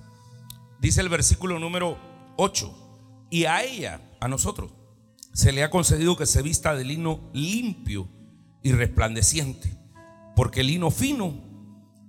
Dice 0.78 1.00
el 1.00 1.08
versículo 1.08 1.58
número 1.58 1.98
8, 2.36 3.26
y 3.28 3.46
a 3.46 3.64
ella, 3.64 4.00
a 4.20 4.28
nosotros, 4.28 4.70
se 5.34 5.50
le 5.50 5.64
ha 5.64 5.70
concedido 5.70 6.16
que 6.16 6.24
se 6.24 6.40
vista 6.40 6.76
de 6.76 6.84
lino 6.84 7.30
limpio 7.32 8.08
y 8.62 8.70
resplandeciente, 8.70 9.76
porque 10.36 10.60
el 10.60 10.68
lino 10.68 10.92
fino 10.92 11.34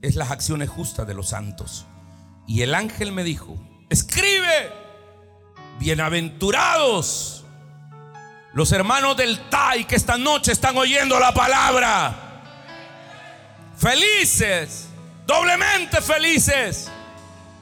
es 0.03 0.16
las 0.16 0.30
acciones 0.30 0.70
justas 0.70 1.07
de 1.07 1.16
los 1.16 1.30
santos. 1.30 1.88
Y 2.47 2.62
el 2.62 2.76
ángel 2.76 3.12
me 3.12 3.24
dijo, 3.24 3.57
escribe, 3.89 4.72
bienaventurados 5.80 7.43
los 8.53 8.72
hermanos 8.72 9.18
del 9.18 9.49
Tai 9.49 9.86
que 9.86 9.95
esta 9.95 10.18
noche 10.20 10.51
están 10.51 10.78
oyendo 10.78 11.20
la 11.20 11.34
palabra. 11.34 12.29
Felices, 13.80 14.90
doblemente 15.26 16.02
felices, 16.02 16.92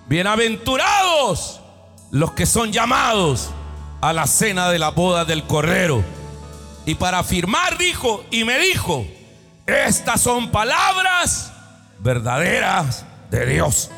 bienaventurados 0.08 1.62
los 2.10 2.32
que 2.32 2.48
son 2.48 2.72
llamados 2.72 3.52
a 4.02 4.14
la 4.14 4.26
cena 4.26 4.70
de 4.70 4.80
la 4.80 4.90
boda 4.90 5.26
del 5.26 5.44
Cordero. 5.44 6.04
Y 6.88 6.96
para 6.96 7.20
afirmar 7.20 7.78
dijo, 7.78 8.26
y 8.32 8.46
me 8.46 8.58
dijo, 8.58 9.06
estas 9.68 10.20
son 10.20 10.50
palabras 10.50 11.54
verdaderas 12.00 13.06
de 13.30 13.46
Dios. 13.46 13.92